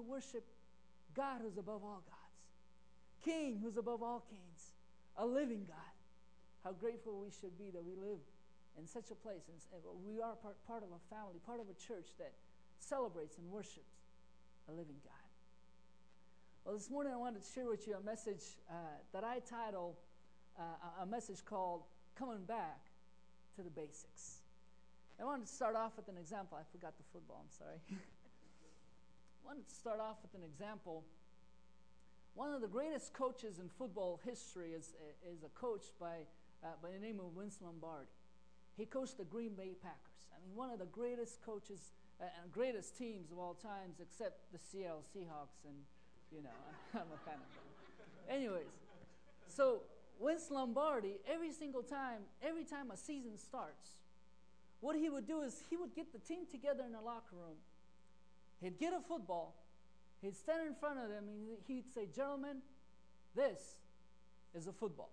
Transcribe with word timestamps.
to 0.00 0.08
worship 0.08 0.44
God 1.14 1.40
who's 1.42 1.58
above 1.58 1.84
all 1.84 2.02
gods, 2.08 2.40
King 3.24 3.60
who's 3.62 3.76
above 3.76 4.02
all 4.02 4.24
kings, 4.30 4.72
a 5.16 5.26
living 5.26 5.64
God. 5.68 5.94
How 6.64 6.72
grateful 6.72 7.20
we 7.20 7.30
should 7.30 7.56
be 7.58 7.70
that 7.70 7.84
we 7.84 7.94
live 7.96 8.20
in 8.78 8.86
such 8.86 9.10
a 9.10 9.14
place. 9.14 9.42
And 9.48 9.60
we 10.06 10.20
are 10.20 10.34
part, 10.36 10.56
part 10.66 10.82
of 10.82 10.90
a 10.92 11.14
family, 11.14 11.40
part 11.44 11.60
of 11.60 11.66
a 11.68 11.76
church 11.86 12.08
that 12.18 12.32
celebrates 12.78 13.36
and 13.38 13.50
worships 13.50 13.96
a 14.68 14.72
living 14.72 15.00
God. 15.04 15.28
Well, 16.64 16.74
this 16.74 16.90
morning 16.90 17.12
I 17.12 17.16
wanted 17.16 17.42
to 17.42 17.52
share 17.52 17.68
with 17.68 17.86
you 17.88 17.96
a 17.96 18.04
message 18.04 18.42
uh, 18.68 18.74
that 19.12 19.24
I 19.24 19.40
title 19.40 19.96
uh, 20.58 21.02
a 21.02 21.06
message 21.06 21.44
called 21.44 21.82
Coming 22.14 22.44
Back 22.44 22.80
to 23.56 23.62
the 23.62 23.70
Basics. 23.70 24.40
I 25.20 25.24
wanted 25.24 25.46
to 25.46 25.52
start 25.52 25.76
off 25.76 25.92
with 25.96 26.08
an 26.08 26.16
example. 26.16 26.58
I 26.60 26.64
forgot 26.72 26.96
the 26.96 27.04
football, 27.12 27.44
I'm 27.44 27.50
sorry. 27.50 27.80
I 29.42 29.46
wanted 29.48 29.68
to 29.68 29.74
start 29.74 30.00
off 30.00 30.16
with 30.22 30.34
an 30.34 30.46
example. 30.46 31.04
One 32.34 32.52
of 32.52 32.60
the 32.60 32.68
greatest 32.68 33.12
coaches 33.12 33.58
in 33.58 33.68
football 33.68 34.20
history 34.24 34.72
is, 34.72 34.94
is 35.26 35.42
a 35.42 35.48
coach 35.58 35.86
by, 35.98 36.28
uh, 36.62 36.68
by 36.82 36.90
the 36.92 36.98
name 36.98 37.20
of 37.20 37.32
Vince 37.38 37.58
Lombardi. 37.62 38.06
He 38.76 38.86
coached 38.86 39.18
the 39.18 39.24
Green 39.24 39.54
Bay 39.54 39.74
Packers. 39.82 40.28
I 40.32 40.38
mean, 40.46 40.56
one 40.56 40.70
of 40.70 40.78
the 40.78 40.86
greatest 40.86 41.42
coaches 41.44 41.92
uh, 42.20 42.24
and 42.42 42.52
greatest 42.52 42.96
teams 42.96 43.32
of 43.32 43.38
all 43.38 43.54
times, 43.54 44.00
except 44.00 44.52
the 44.52 44.58
Seattle 44.58 45.02
Seahawks. 45.14 45.64
And, 45.64 45.76
you 46.30 46.42
know, 46.42 46.58
I'm 46.94 47.08
a 47.12 47.20
fan 47.24 47.40
of 47.40 47.50
them. 47.50 47.70
Anyways, 48.28 48.70
so 49.48 49.80
Vince 50.22 50.50
Lombardi, 50.50 51.16
every 51.28 51.50
single 51.50 51.82
time, 51.82 52.20
every 52.42 52.64
time 52.64 52.90
a 52.90 52.96
season 52.96 53.36
starts, 53.36 54.04
what 54.80 54.96
he 54.96 55.10
would 55.10 55.26
do 55.26 55.42
is 55.42 55.62
he 55.68 55.76
would 55.76 55.94
get 55.94 56.12
the 56.12 56.18
team 56.18 56.44
together 56.50 56.84
in 56.86 56.92
the 56.92 57.00
locker 57.00 57.36
room. 57.36 57.56
He'd 58.62 58.78
get 58.78 58.92
a 58.92 59.00
football. 59.00 59.54
He'd 60.22 60.36
stand 60.36 60.66
in 60.66 60.74
front 60.74 60.98
of 60.98 61.08
them 61.08 61.24
and 61.28 61.56
he'd 61.66 61.88
say, 61.94 62.06
Gentlemen, 62.14 62.58
this 63.34 63.76
is 64.54 64.66
a 64.66 64.72
football. 64.72 65.10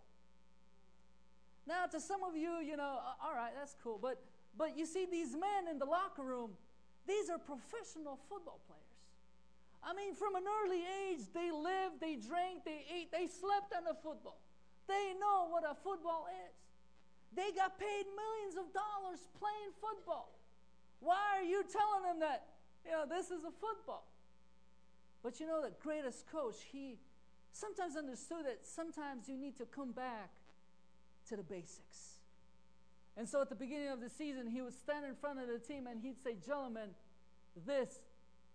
Now, 1.68 1.86
to 1.86 2.00
some 2.00 2.24
of 2.24 2.36
you, 2.36 2.60
you 2.64 2.78
know, 2.78 3.00
all 3.24 3.36
right, 3.36 3.52
that's 3.58 3.76
cool. 3.84 4.00
But, 4.02 4.24
but 4.58 4.78
you 4.78 4.86
see, 4.86 5.06
these 5.10 5.34
men 5.34 5.68
in 5.70 5.80
the 5.80 5.86
locker 5.86 6.24
room, 6.24 6.52
these 7.08 7.30
are 7.30 7.38
professional 7.38 8.20
football 8.30 8.60
players. 8.68 8.84
I 9.84 9.94
mean, 9.94 10.16
from 10.16 10.36
an 10.36 10.44
early 10.44 10.84
age, 10.84 11.28
they 11.34 11.52
lived, 11.52 12.00
they 12.00 12.16
drank, 12.16 12.66
they 12.66 12.84
ate, 12.92 13.12
they 13.12 13.28
slept 13.28 13.72
on 13.76 13.84
the 13.84 13.96
football. 14.04 14.40
They 14.88 15.14
know 15.20 15.48
what 15.52 15.64
a 15.64 15.76
football 15.76 16.28
is. 16.48 16.56
They 17.36 17.52
got 17.56 17.80
paid 17.80 18.06
millions 18.16 18.56
of 18.56 18.72
dollars 18.74 19.20
playing 19.40 19.72
football. 19.80 20.32
Why 21.00 21.40
are 21.40 21.44
you 21.44 21.64
telling 21.68 22.04
them 22.04 22.20
that, 22.20 22.57
you 22.88 22.94
know, 22.94 23.06
this 23.08 23.28
is 23.28 23.44
a 23.44 23.52
football? 23.52 24.08
But 25.22 25.40
you 25.40 25.48
know, 25.48 25.62
the 25.62 25.72
greatest 25.84 26.26
coach, 26.32 26.56
he 26.72 26.98
sometimes 27.52 27.96
understood 27.96 28.46
that 28.46 28.60
sometimes 28.66 29.28
you 29.28 29.38
need 29.38 29.58
to 29.58 29.66
come 29.66 29.92
back 29.92 30.32
to 31.30 31.36
the 31.36 31.44
basics. 31.44 32.20
And 33.18 33.28
so 33.28 33.42
at 33.42 33.50
the 33.50 33.56
beginning 33.56 33.90
of 33.90 34.00
the 34.00 34.10
season, 34.10 34.48
he 34.48 34.62
would 34.62 34.74
stand 34.74 35.06
in 35.06 35.16
front 35.16 35.40
of 35.40 35.48
the 35.48 35.60
team 35.60 35.88
and 35.88 36.00
he'd 36.00 36.22
say, 36.24 36.36
Gentlemen, 36.46 36.90
this 37.66 38.00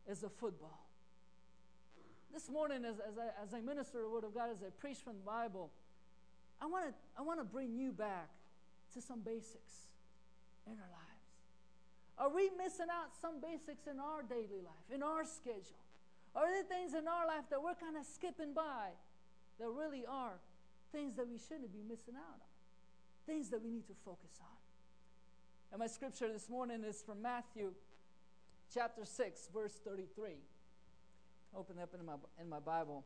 is 0.08 0.22
a 0.22 0.28
football. 0.28 0.86
This 2.32 2.48
morning, 2.48 2.84
as, 2.84 2.96
as, 2.96 3.18
I, 3.18 3.42
as 3.42 3.52
I 3.52 3.60
minister 3.60 4.00
the 4.00 4.08
Word 4.08 4.24
of 4.24 4.34
God, 4.34 4.48
as 4.50 4.62
I 4.62 4.70
preach 4.80 4.98
from 4.98 5.14
the 5.16 5.26
Bible, 5.26 5.70
I 6.60 6.66
want 6.66 6.86
to 6.86 6.94
I 7.18 7.22
wanna 7.22 7.44
bring 7.44 7.74
you 7.76 7.92
back 7.92 8.30
to 8.94 9.02
some 9.02 9.20
basics 9.20 9.88
in 10.66 10.72
our 10.72 10.78
lives. 10.78 11.11
Are 12.18 12.28
we 12.28 12.50
missing 12.56 12.86
out 12.90 13.10
some 13.20 13.40
basics 13.40 13.86
in 13.86 13.98
our 13.98 14.22
daily 14.22 14.62
life, 14.62 14.86
in 14.92 15.02
our 15.02 15.24
schedule? 15.24 15.80
Are 16.34 16.46
there 16.50 16.64
things 16.64 16.94
in 16.94 17.08
our 17.08 17.26
life 17.26 17.44
that 17.50 17.62
we're 17.62 17.74
kind 17.74 17.96
of 17.96 18.04
skipping 18.04 18.54
by 18.54 18.90
that 19.58 19.68
really 19.68 20.04
are 20.06 20.38
things 20.92 21.16
that 21.16 21.28
we 21.28 21.38
shouldn't 21.38 21.72
be 21.72 21.82
missing 21.82 22.14
out 22.16 22.40
on? 22.40 22.52
Things 23.26 23.50
that 23.50 23.62
we 23.62 23.70
need 23.70 23.86
to 23.88 23.94
focus 24.04 24.40
on. 24.40 24.56
And 25.72 25.78
my 25.78 25.86
scripture 25.86 26.30
this 26.30 26.48
morning 26.48 26.84
is 26.84 27.02
from 27.02 27.22
Matthew 27.22 27.72
chapter 28.72 29.04
6, 29.04 29.48
verse 29.52 29.80
33. 29.84 30.32
Open 31.56 31.78
up 31.78 31.94
in 31.98 32.04
my, 32.04 32.14
in 32.40 32.48
my 32.48 32.58
Bible. 32.58 33.04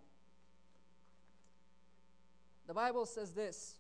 The 2.67 2.75
Bible 2.75 3.07
says 3.07 3.33
this 3.33 3.77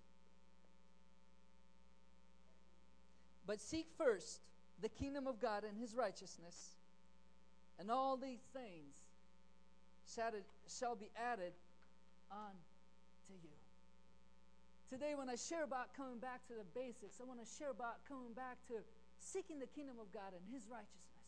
But 3.46 3.60
seek 3.60 3.86
first 3.96 4.40
the 4.82 4.88
kingdom 4.88 5.26
of 5.26 5.40
God 5.40 5.64
and 5.64 5.76
his 5.76 5.94
righteousness, 5.94 6.76
and 7.78 7.90
all 7.90 8.16
these 8.16 8.44
things 8.52 8.96
shall, 10.06 10.96
be 10.96 11.10
added 11.16 11.52
on 12.30 12.54
to 13.28 13.34
you. 13.34 13.54
Today, 14.88 15.18
when 15.18 15.28
I 15.28 15.34
share 15.34 15.64
about 15.64 15.92
coming 15.96 16.18
back 16.22 16.46
to 16.46 16.54
the 16.54 16.66
basics, 16.76 17.18
I 17.20 17.24
want 17.26 17.42
to 17.42 17.48
share 17.58 17.74
about 17.74 18.04
coming 18.06 18.32
back 18.38 18.56
to 18.70 18.78
seeking 19.18 19.58
the 19.58 19.66
kingdom 19.66 19.98
of 19.98 20.12
God 20.14 20.30
and 20.30 20.44
his 20.52 20.68
righteousness, 20.70 21.26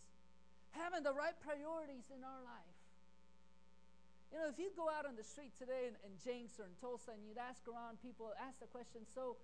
having 0.70 1.02
the 1.02 1.12
right 1.12 1.34
priorities 1.42 2.06
in 2.14 2.22
our 2.22 2.42
life. 2.46 2.78
You 4.30 4.38
know, 4.44 4.48
if 4.52 4.60
you 4.60 4.68
go 4.76 4.92
out 4.92 5.08
on 5.08 5.16
the 5.16 5.24
street 5.24 5.56
today 5.56 5.88
in, 5.88 5.96
in 6.04 6.12
Jenks 6.20 6.60
or 6.60 6.68
in 6.68 6.76
Tulsa 6.84 7.16
and 7.16 7.24
you'd 7.24 7.40
ask 7.40 7.64
around 7.64 7.96
people, 8.04 8.28
ask 8.36 8.60
the 8.60 8.68
question, 8.68 9.08
so 9.08 9.40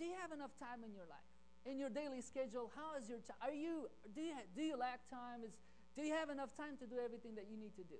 do 0.00 0.08
you 0.08 0.16
have 0.24 0.32
enough 0.32 0.56
time 0.56 0.80
in 0.82 0.96
your 0.96 1.04
life? 1.04 1.35
In 1.66 1.78
your 1.78 1.90
daily 1.90 2.22
schedule, 2.22 2.70
how 2.74 2.94
is 2.98 3.08
your 3.08 3.18
time? 3.18 3.36
Are 3.42 3.52
you, 3.54 3.90
do 4.14 4.22
you, 4.22 4.34
do 4.54 4.62
you 4.62 4.76
lack 4.78 5.02
time? 5.10 5.42
Is, 5.44 5.52
do 5.96 6.02
you 6.02 6.14
have 6.14 6.30
enough 6.30 6.56
time 6.56 6.78
to 6.78 6.86
do 6.86 6.96
everything 7.02 7.34
that 7.34 7.46
you 7.50 7.58
need 7.58 7.74
to 7.76 7.84
do? 7.84 7.98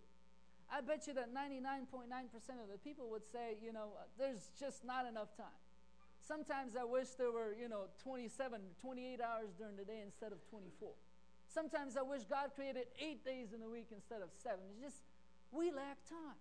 I 0.70 0.80
bet 0.80 1.06
you 1.06 1.14
that 1.14 1.34
99.9% 1.34 2.10
of 2.58 2.68
the 2.70 2.78
people 2.82 3.08
would 3.10 3.26
say, 3.26 3.58
you 3.62 3.72
know, 3.72 3.94
there's 4.18 4.50
just 4.58 4.84
not 4.84 5.06
enough 5.06 5.36
time. 5.36 5.60
Sometimes 6.26 6.74
I 6.74 6.82
wish 6.82 7.14
there 7.18 7.30
were, 7.30 7.54
you 7.54 7.68
know, 7.68 7.86
27, 8.02 8.58
28 8.82 9.20
hours 9.20 9.54
during 9.58 9.76
the 9.76 9.84
day 9.84 10.02
instead 10.02 10.32
of 10.32 10.42
24. 10.50 10.90
Sometimes 11.46 11.96
I 11.96 12.02
wish 12.02 12.26
God 12.26 12.50
created 12.54 12.90
eight 12.98 13.24
days 13.24 13.54
in 13.54 13.62
a 13.62 13.70
week 13.70 13.94
instead 13.94 14.22
of 14.22 14.34
seven. 14.42 14.66
It's 14.74 14.82
just, 14.82 15.06
we 15.52 15.70
lack 15.70 16.02
time. 16.10 16.38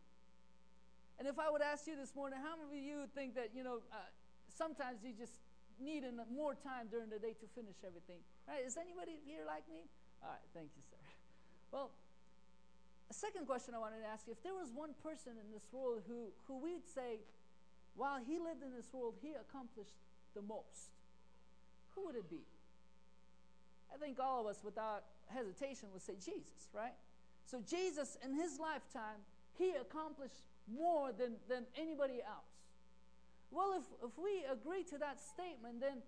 And 1.19 1.28
if 1.28 1.38
I 1.38 1.50
would 1.50 1.62
ask 1.62 1.86
you 1.86 1.96
this 1.96 2.16
morning, 2.16 2.40
how 2.42 2.57
many 2.57 2.81
of 2.81 2.84
you 2.84 3.06
think 3.13 3.36
that, 3.36 3.53
you 3.56 3.63
know, 3.63 3.86
uh, 3.94 4.09
sometimes 4.50 5.06
you 5.06 5.13
just 5.13 5.44
needing 5.80 6.19
more 6.31 6.56
time 6.56 6.88
during 6.90 7.09
the 7.09 7.19
day 7.19 7.34
to 7.40 7.47
finish 7.56 7.75
everything. 7.86 8.19
Right? 8.47 8.66
Is 8.66 8.78
anybody 8.78 9.19
here 9.25 9.44
like 9.46 9.68
me? 9.72 9.86
All 10.24 10.31
right, 10.31 10.47
thank 10.53 10.69
you, 10.75 10.84
sir. 10.90 11.02
Well, 11.72 11.91
a 13.09 13.13
second 13.13 13.46
question 13.46 13.75
I 13.75 13.80
wanted 13.80 14.02
to 14.02 14.09
ask 14.09 14.25
you 14.25 14.34
if 14.34 14.41
there 14.41 14.56
was 14.56 14.74
one 14.74 14.96
person 15.03 15.38
in 15.38 15.47
this 15.53 15.68
world 15.72 16.02
who, 16.08 16.34
who 16.47 16.58
we'd 16.58 16.88
say, 16.88 17.22
while 17.96 18.19
he 18.19 18.40
lived 18.40 18.63
in 18.63 18.74
this 18.75 18.91
world, 18.91 19.16
he 19.22 19.34
accomplished 19.38 19.96
the 20.34 20.41
most, 20.41 20.91
who 21.96 22.06
would 22.06 22.16
it 22.16 22.30
be? 22.30 22.44
I 23.94 23.97
think 23.97 24.19
all 24.19 24.42
of 24.42 24.47
us, 24.47 24.59
without 24.63 25.03
hesitation, 25.28 25.90
would 25.94 26.02
say 26.02 26.16
Jesus, 26.16 26.68
right? 26.74 26.94
So, 27.46 27.62
Jesus, 27.69 28.18
in 28.24 28.34
his 28.34 28.59
lifetime, 28.59 29.22
he 29.57 29.72
accomplished 29.80 30.44
more 30.68 31.12
than, 31.13 31.36
than 31.47 31.63
anybody 31.78 32.19
else. 32.25 32.54
Well, 33.55 33.79
if, 33.79 33.88
if 34.03 34.11
we 34.19 34.43
agree 34.51 34.83
to 34.91 34.99
that 34.99 35.16
statement, 35.23 35.79
then 35.79 36.03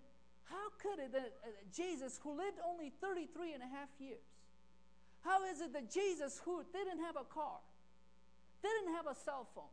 how 0.52 0.68
could 0.76 1.00
it 1.00 1.16
that 1.16 1.32
uh, 1.40 1.48
Jesus, 1.72 2.20
who 2.22 2.36
lived 2.36 2.60
only 2.60 2.92
33 3.00 3.56
and 3.56 3.64
a 3.64 3.70
half 3.72 3.88
years, 3.96 4.20
how 5.24 5.48
is 5.48 5.64
it 5.64 5.72
that 5.72 5.88
Jesus, 5.88 6.44
who 6.44 6.60
didn't 6.76 7.00
have 7.00 7.16
a 7.16 7.24
car, 7.24 7.56
didn't 8.60 8.92
have 8.92 9.08
a 9.08 9.16
cell 9.16 9.48
phone, 9.54 9.72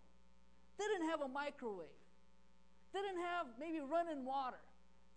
didn't 0.79 1.09
have 1.11 1.19
a 1.19 1.27
microwave, 1.27 1.99
didn't 2.95 3.19
have 3.19 3.47
maybe 3.59 3.83
running 3.83 4.23
water, 4.23 4.63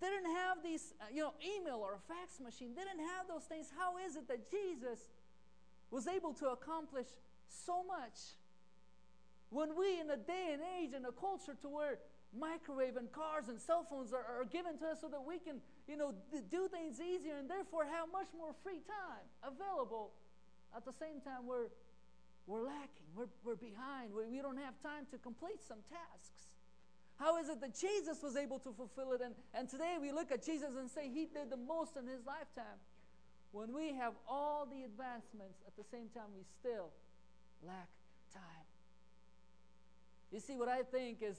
didn't 0.03 0.27
have 0.27 0.59
these, 0.59 0.95
uh, 1.01 1.07
you 1.15 1.23
know, 1.23 1.35
email 1.39 1.79
or 1.79 1.95
a 1.95 2.03
fax 2.11 2.43
machine, 2.43 2.75
didn't 2.75 2.99
have 3.15 3.31
those 3.31 3.45
things, 3.45 3.71
how 3.79 3.99
is 4.03 4.17
it 4.17 4.27
that 4.27 4.51
Jesus 4.51 4.99
was 5.93 6.09
able 6.09 6.35
to 6.35 6.51
accomplish 6.51 7.07
so 7.47 7.87
much 7.87 8.35
when 9.51 9.79
we, 9.79 10.01
in 10.01 10.11
a 10.11 10.17
day 10.17 10.51
and 10.53 10.63
age 10.79 10.91
and 10.95 11.07
a 11.07 11.13
culture 11.13 11.55
to 11.63 11.69
where 11.69 11.99
microwave 12.37 12.97
and 12.97 13.11
cars 13.13 13.49
and 13.49 13.61
cell 13.61 13.87
phones 13.89 14.13
are, 14.13 14.25
are 14.25 14.45
given 14.45 14.77
to 14.79 14.87
us 14.87 15.01
so 15.01 15.09
that 15.09 15.25
we 15.25 15.39
can, 15.39 15.61
you 15.89 15.97
know, 15.97 16.13
do 16.51 16.69
things 16.69 17.01
easier 17.01 17.37
and 17.37 17.49
therefore 17.49 17.85
have 17.85 18.13
much 18.13 18.29
more 18.37 18.53
free 18.63 18.81
time 18.85 19.25
available. 19.43 20.13
At 20.77 20.85
the 20.85 20.93
same 20.93 21.21
time, 21.25 21.47
we're, 21.47 21.73
we're 22.47 22.65
lacking, 22.65 23.09
we're, 23.17 23.33
we're 23.45 23.57
behind, 23.57 24.13
we, 24.13 24.27
we 24.29 24.43
don't 24.43 24.61
have 24.61 24.77
time 24.83 25.07
to 25.11 25.19
complete 25.19 25.65
some 25.67 25.81
tasks. 25.89 26.49
How 27.19 27.39
is 27.39 27.49
it 27.49 27.61
that 27.61 27.75
Jesus 27.75 28.23
was 28.23 28.37
able 28.37 28.61
to 28.61 28.73
fulfill 28.73 29.13
it? 29.13 29.21
And, 29.25 29.35
and 29.53 29.69
today 29.69 29.97
we 30.01 30.13
look 30.13 30.31
at 30.31 30.45
Jesus 30.45 30.71
and 30.79 30.89
say 30.89 31.09
he 31.09 31.27
did 31.27 31.51
the 31.51 31.57
most 31.57 31.97
in 31.97 32.07
his 32.07 32.25
lifetime. 32.25 32.79
When 33.51 33.75
we 33.75 33.95
have 33.95 34.13
all 34.29 34.67
the 34.67 34.85
advancements, 34.85 35.59
at 35.67 35.75
the 35.77 35.85
same 35.91 36.09
time, 36.15 36.31
we 36.37 36.45
still 36.61 36.91
lack 37.67 37.89
time. 38.33 38.69
You 40.31 40.39
see, 40.39 40.57
what 40.57 40.69
I 40.69 40.83
think 40.83 41.19
is 41.23 41.39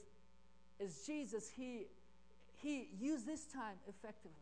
is 0.79 1.03
Jesus, 1.05 1.49
he, 1.55 1.87
he 2.61 2.87
used 2.99 3.27
this 3.27 3.45
time 3.45 3.75
effectively. 3.87 4.33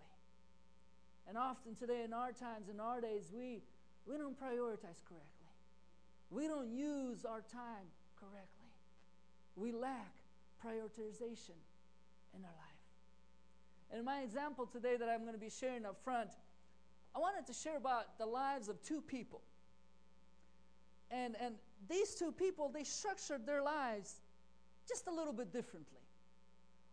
And 1.27 1.37
often 1.37 1.75
today, 1.75 2.03
in 2.05 2.13
our 2.13 2.31
times, 2.31 2.69
in 2.71 2.79
our 2.79 3.01
days, 3.01 3.29
we, 3.35 3.61
we 4.05 4.17
don't 4.17 4.39
prioritize 4.39 5.01
correctly. 5.07 5.51
we 6.29 6.47
don't 6.47 6.71
use 6.71 7.25
our 7.25 7.41
time 7.41 7.87
correctly. 8.19 8.71
We 9.55 9.71
lack 9.71 10.13
prioritization 10.65 11.57
in 12.33 12.43
our 12.43 12.55
life. 12.57 12.77
And 13.91 13.99
in 13.99 14.05
my 14.05 14.21
example 14.21 14.65
today 14.65 14.95
that 14.97 15.09
I'm 15.09 15.21
going 15.21 15.33
to 15.33 15.39
be 15.39 15.49
sharing 15.49 15.85
up 15.85 15.97
front, 16.03 16.29
I 17.15 17.19
wanted 17.19 17.47
to 17.47 17.53
share 17.53 17.77
about 17.77 18.17
the 18.19 18.25
lives 18.25 18.69
of 18.69 18.81
two 18.83 19.01
people. 19.01 19.41
And, 21.09 21.35
and 21.41 21.55
these 21.89 22.15
two 22.15 22.31
people, 22.31 22.69
they 22.73 22.83
structured 22.83 23.45
their 23.45 23.63
lives 23.63 24.15
just 24.87 25.07
a 25.07 25.11
little 25.11 25.33
bit 25.33 25.51
differently. 25.51 25.99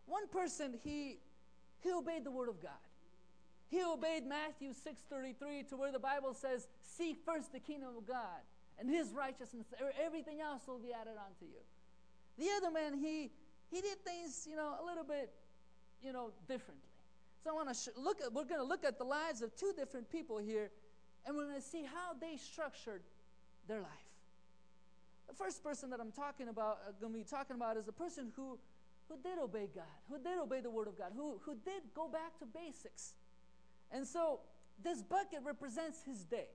One 0.05 0.27
person, 0.27 0.75
he, 0.83 1.17
he 1.81 1.91
obeyed 1.91 2.23
the 2.23 2.31
word 2.31 2.49
of 2.49 2.61
God. 2.61 2.71
He 3.69 3.83
obeyed 3.83 4.25
Matthew 4.25 4.69
6:33 4.69 5.69
to 5.69 5.77
where 5.77 5.91
the 5.91 5.99
Bible 5.99 6.33
says, 6.33 6.67
"Seek 6.81 7.17
first 7.25 7.51
the 7.51 7.59
kingdom 7.59 7.97
of 7.97 8.05
God 8.05 8.41
and 8.77 8.87
his 8.89 9.11
righteousness, 9.11 9.65
everything 9.99 10.39
else 10.39 10.67
will 10.67 10.77
be 10.77 10.93
added 10.93 11.15
unto 11.17 11.45
you." 11.45 11.59
The 12.37 12.51
other 12.57 12.69
man, 12.69 12.93
he 12.93 13.31
he 13.71 13.81
did 13.81 14.05
things, 14.05 14.47
you 14.47 14.55
know, 14.55 14.75
a 14.79 14.85
little 14.85 15.03
bit, 15.03 15.33
you 16.03 16.13
know, 16.13 16.31
differently. 16.47 16.87
So 17.43 17.49
I 17.49 17.53
want 17.53 17.69
to 17.69 17.75
sh- 17.75 17.97
look 17.97 18.21
at 18.21 18.31
we're 18.31 18.45
going 18.45 18.61
to 18.61 18.67
look 18.67 18.85
at 18.85 18.99
the 18.99 19.03
lives 19.03 19.41
of 19.41 19.55
two 19.55 19.73
different 19.75 20.09
people 20.11 20.37
here 20.37 20.69
and 21.25 21.35
we're 21.35 21.45
going 21.45 21.61
to 21.61 21.67
see 21.67 21.83
how 21.83 22.13
they 22.19 22.37
structured 22.37 23.01
their 23.67 23.79
life. 23.79 23.89
The 25.27 25.33
first 25.33 25.63
person 25.63 25.89
that 25.89 25.99
I'm 25.99 26.11
talking 26.11 26.49
about, 26.49 26.79
uh, 26.87 26.91
going 27.01 27.13
to 27.13 27.19
be 27.19 27.25
talking 27.25 27.55
about, 27.55 27.77
is 27.77 27.85
the 27.85 27.91
person 27.91 28.31
who, 28.35 28.59
who 29.07 29.17
did 29.21 29.37
obey 29.41 29.67
God, 29.73 29.83
who 30.09 30.17
did 30.17 30.37
obey 30.39 30.61
the 30.61 30.69
Word 30.69 30.87
of 30.87 30.97
God, 30.97 31.11
who, 31.15 31.39
who 31.45 31.53
did 31.53 31.83
go 31.93 32.07
back 32.07 32.37
to 32.39 32.45
basics. 32.45 33.13
And 33.91 34.05
so 34.05 34.39
this 34.83 35.01
bucket 35.01 35.39
represents 35.43 36.03
his 36.03 36.23
day. 36.23 36.47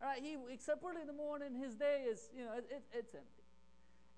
All 0.00 0.08
right, 0.08 0.22
he 0.22 0.36
wakes 0.36 0.68
up 0.68 0.82
early 0.88 1.00
in 1.00 1.06
the 1.06 1.12
morning, 1.12 1.54
his 1.54 1.74
day 1.74 2.04
is, 2.08 2.30
you 2.36 2.44
know, 2.44 2.52
it, 2.52 2.66
it, 2.70 2.82
it's 2.92 3.14
empty. 3.14 3.42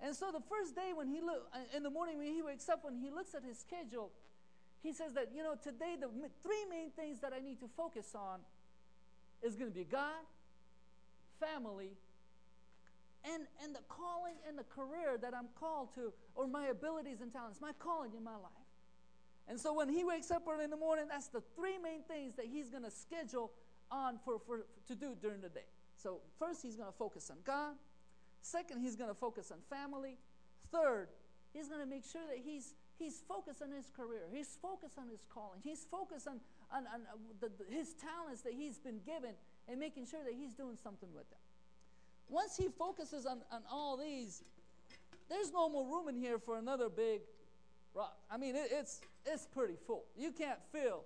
And 0.01 0.15
so 0.15 0.31
the 0.31 0.41
first 0.49 0.75
day 0.75 0.91
when 0.93 1.07
he 1.07 1.21
look 1.21 1.47
uh, 1.53 1.59
in 1.75 1.83
the 1.83 1.89
morning 1.89 2.17
when 2.17 2.33
he 2.33 2.41
wakes 2.41 2.67
up, 2.69 2.83
when 2.83 2.97
he 2.97 3.09
looks 3.09 3.33
at 3.33 3.43
his 3.43 3.57
schedule, 3.57 4.11
he 4.83 4.93
says 4.93 5.13
that, 5.13 5.29
you 5.33 5.43
know, 5.43 5.55
today 5.61 5.95
the 5.99 6.09
three 6.43 6.65
main 6.69 6.89
things 6.91 7.19
that 7.21 7.33
I 7.33 7.39
need 7.39 7.59
to 7.59 7.69
focus 7.77 8.15
on 8.15 8.39
is 9.41 9.55
going 9.55 9.71
to 9.71 9.75
be 9.75 9.83
God, 9.83 10.25
family, 11.39 11.91
and, 13.25 13.43
and 13.63 13.75
the 13.75 13.83
calling 13.87 14.35
and 14.47 14.57
the 14.57 14.63
career 14.63 15.17
that 15.21 15.33
I'm 15.33 15.47
called 15.59 15.93
to, 15.95 16.13
or 16.35 16.47
my 16.47 16.67
abilities 16.67 17.21
and 17.21 17.31
talents, 17.31 17.59
my 17.61 17.73
calling 17.79 18.11
in 18.15 18.23
my 18.23 18.35
life. 18.35 18.67
And 19.47 19.59
so 19.59 19.73
when 19.73 19.89
he 19.89 20.03
wakes 20.03 20.31
up 20.31 20.43
early 20.49 20.63
in 20.63 20.69
the 20.69 20.77
morning, 20.77 21.05
that's 21.09 21.27
the 21.27 21.41
three 21.55 21.77
main 21.77 22.03
things 22.03 22.35
that 22.35 22.45
he's 22.45 22.69
going 22.69 22.83
to 22.83 22.91
schedule 22.91 23.51
on 23.91 24.19
for, 24.23 24.39
for, 24.45 24.65
to 24.87 24.95
do 24.95 25.15
during 25.21 25.41
the 25.41 25.49
day. 25.49 25.65
So 25.97 26.21
first, 26.39 26.61
he's 26.63 26.75
going 26.75 26.89
to 26.89 26.97
focus 26.97 27.29
on 27.29 27.37
God. 27.43 27.75
Second, 28.41 28.81
he's 28.81 28.95
going 28.95 29.09
to 29.09 29.15
focus 29.15 29.51
on 29.51 29.57
family. 29.69 30.17
Third, 30.71 31.09
he's 31.53 31.67
going 31.67 31.81
to 31.81 31.85
make 31.85 32.05
sure 32.05 32.21
that 32.27 32.39
he's 32.43 32.73
he's 33.01 33.23
focused 33.27 33.61
on 33.61 33.71
his 33.71 33.89
career. 33.89 34.29
He's 34.31 34.57
focused 34.61 34.97
on 34.97 35.09
his 35.09 35.25
calling. 35.33 35.59
He's 35.63 35.85
focused 35.89 36.27
on, 36.27 36.39
on, 36.71 36.85
on 36.85 37.01
uh, 37.09 37.17
the, 37.41 37.49
the, 37.49 37.65
his 37.75 37.95
talents 37.97 38.41
that 38.43 38.53
he's 38.53 38.77
been 38.77 39.01
given 39.05 39.33
and 39.67 39.79
making 39.79 40.05
sure 40.05 40.21
that 40.23 40.33
he's 40.37 40.53
doing 40.53 40.77
something 40.77 41.09
with 41.13 41.27
them. 41.33 41.40
Once 42.31 42.55
he 42.55 42.69
focuses 42.79 43.25
on, 43.25 43.41
on 43.51 43.61
all 43.69 43.97
these, 43.97 44.41
there's 45.29 45.51
no 45.51 45.69
more 45.69 45.85
room 45.85 46.07
in 46.07 46.15
here 46.15 46.39
for 46.39 46.57
another 46.57 46.89
big 46.89 47.19
rock. 47.93 48.17
I 48.31 48.37
mean, 48.37 48.55
it, 48.55 48.69
it's, 48.71 49.01
it's 49.25 49.45
pretty 49.45 49.75
full. 49.85 50.05
You 50.17 50.31
can't 50.31 50.59
fill, 50.71 51.03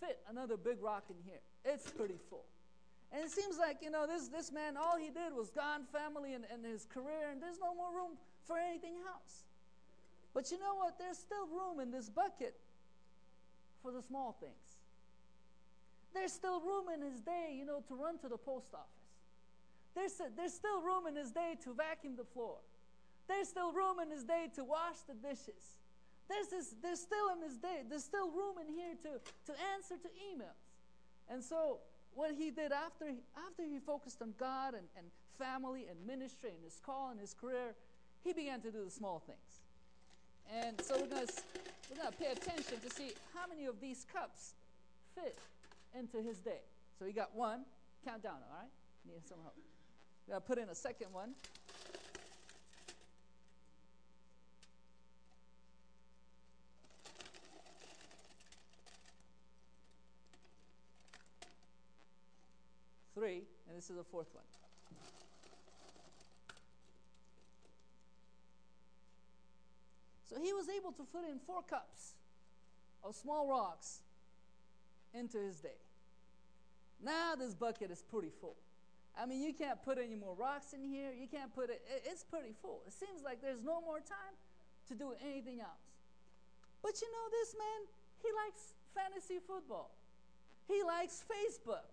fit 0.00 0.18
another 0.30 0.56
big 0.56 0.82
rock 0.82 1.04
in 1.10 1.16
here. 1.24 1.40
It's 1.64 1.90
pretty 1.90 2.16
full. 2.30 2.46
And 3.12 3.22
it 3.22 3.30
seems 3.30 3.58
like, 3.58 3.78
you 3.82 3.90
know, 3.90 4.06
this, 4.06 4.28
this 4.28 4.50
man, 4.50 4.76
all 4.76 4.96
he 4.98 5.10
did 5.10 5.32
was 5.36 5.50
gone 5.50 5.82
family 5.92 6.32
and, 6.32 6.44
and 6.52 6.64
his 6.64 6.86
career, 6.86 7.30
and 7.30 7.40
there's 7.40 7.58
no 7.60 7.74
more 7.74 7.92
room 7.94 8.16
for 8.46 8.58
anything 8.58 8.94
else. 9.06 9.44
But 10.34 10.50
you 10.50 10.58
know 10.58 10.74
what? 10.74 10.98
There's 10.98 11.18
still 11.18 11.46
room 11.46 11.80
in 11.80 11.90
this 11.90 12.08
bucket 12.08 12.54
for 13.82 13.92
the 13.92 14.02
small 14.02 14.36
things. 14.40 14.80
There's 16.14 16.32
still 16.32 16.60
room 16.60 16.86
in 16.94 17.02
his 17.02 17.20
day, 17.20 17.54
you 17.56 17.66
know, 17.66 17.82
to 17.88 17.94
run 17.94 18.18
to 18.18 18.28
the 18.28 18.38
post 18.38 18.68
office. 18.72 19.05
There's, 19.96 20.20
there's 20.36 20.52
still 20.52 20.82
room 20.82 21.08
in 21.08 21.16
his 21.16 21.32
day 21.32 21.56
to 21.64 21.72
vacuum 21.72 22.16
the 22.16 22.28
floor. 22.28 22.60
There's 23.26 23.48
still 23.48 23.72
room 23.72 23.96
in 23.98 24.10
his 24.10 24.24
day 24.24 24.46
to 24.54 24.62
wash 24.62 25.00
the 25.08 25.14
dishes. 25.14 25.80
There's, 26.28 26.48
this, 26.48 26.74
there's 26.82 27.00
still 27.00 27.32
in 27.34 27.40
his 27.42 27.56
day, 27.56 27.80
there's 27.88 28.04
still 28.04 28.30
room 28.30 28.56
in 28.60 28.68
here 28.68 28.94
to, 29.02 29.16
to 29.18 29.58
answer 29.74 29.96
to 29.96 30.08
emails. 30.20 30.68
And 31.30 31.42
so 31.42 31.78
what 32.14 32.34
he 32.36 32.50
did 32.50 32.72
after, 32.72 33.06
after 33.48 33.64
he 33.64 33.78
focused 33.78 34.20
on 34.20 34.34
God 34.38 34.74
and, 34.74 34.84
and 34.98 35.06
family 35.38 35.86
and 35.88 35.96
ministry 36.06 36.50
and 36.50 36.62
his 36.62 36.78
call 36.84 37.10
and 37.10 37.18
his 37.18 37.32
career, 37.32 37.74
he 38.22 38.32
began 38.32 38.60
to 38.60 38.70
do 38.70 38.84
the 38.84 38.90
small 38.90 39.22
things. 39.26 39.62
And 40.52 40.80
so 40.82 40.94
we're 41.00 41.08
going 41.08 41.26
we're 41.90 41.96
gonna 41.96 42.12
pay 42.12 42.32
attention 42.32 42.80
to 42.80 42.90
see 42.90 43.12
how 43.34 43.48
many 43.48 43.66
of 43.66 43.80
these 43.80 44.04
cups 44.12 44.54
fit 45.14 45.38
into 45.98 46.20
his 46.20 46.38
day. 46.38 46.60
So 46.98 47.06
he 47.06 47.12
got 47.12 47.34
one. 47.34 47.62
Count 48.04 48.22
down, 48.22 48.34
all 48.34 48.58
right? 48.60 48.70
Need 49.06 49.26
some 49.26 49.38
help. 49.42 49.54
To 50.28 50.40
put 50.40 50.58
in 50.58 50.68
a 50.68 50.74
second 50.74 51.12
one. 51.12 51.30
Three, 63.14 63.44
and 63.68 63.78
this 63.78 63.88
is 63.88 63.96
the 63.96 64.04
fourth 64.04 64.26
one. 64.34 64.44
So 70.28 70.42
he 70.42 70.52
was 70.52 70.68
able 70.68 70.92
to 70.92 71.04
put 71.04 71.24
in 71.24 71.38
four 71.46 71.62
cups 71.62 72.12
of 73.02 73.14
small 73.14 73.48
rocks 73.48 74.00
into 75.14 75.38
his 75.38 75.60
day. 75.60 75.78
Now 77.02 77.36
this 77.36 77.54
bucket 77.54 77.90
is 77.90 78.02
pretty 78.02 78.30
full. 78.40 78.56
I 79.16 79.24
mean, 79.24 79.42
you 79.42 79.54
can't 79.54 79.80
put 79.82 79.96
any 79.96 80.14
more 80.14 80.34
rocks 80.36 80.74
in 80.74 80.84
here. 80.84 81.08
You 81.16 81.26
can't 81.26 81.52
put 81.54 81.70
it, 81.70 81.80
it's 82.04 82.22
pretty 82.22 82.52
full. 82.60 82.82
It 82.86 82.92
seems 82.92 83.24
like 83.24 83.40
there's 83.40 83.64
no 83.64 83.80
more 83.80 83.98
time 83.98 84.36
to 84.88 84.94
do 84.94 85.16
anything 85.24 85.60
else. 85.60 85.88
But 86.82 87.00
you 87.00 87.08
know, 87.08 87.26
this 87.40 87.56
man, 87.56 87.80
he 88.22 88.28
likes 88.44 88.76
fantasy 88.94 89.40
football, 89.40 89.90
he 90.68 90.82
likes 90.82 91.24
Facebook. 91.24 91.88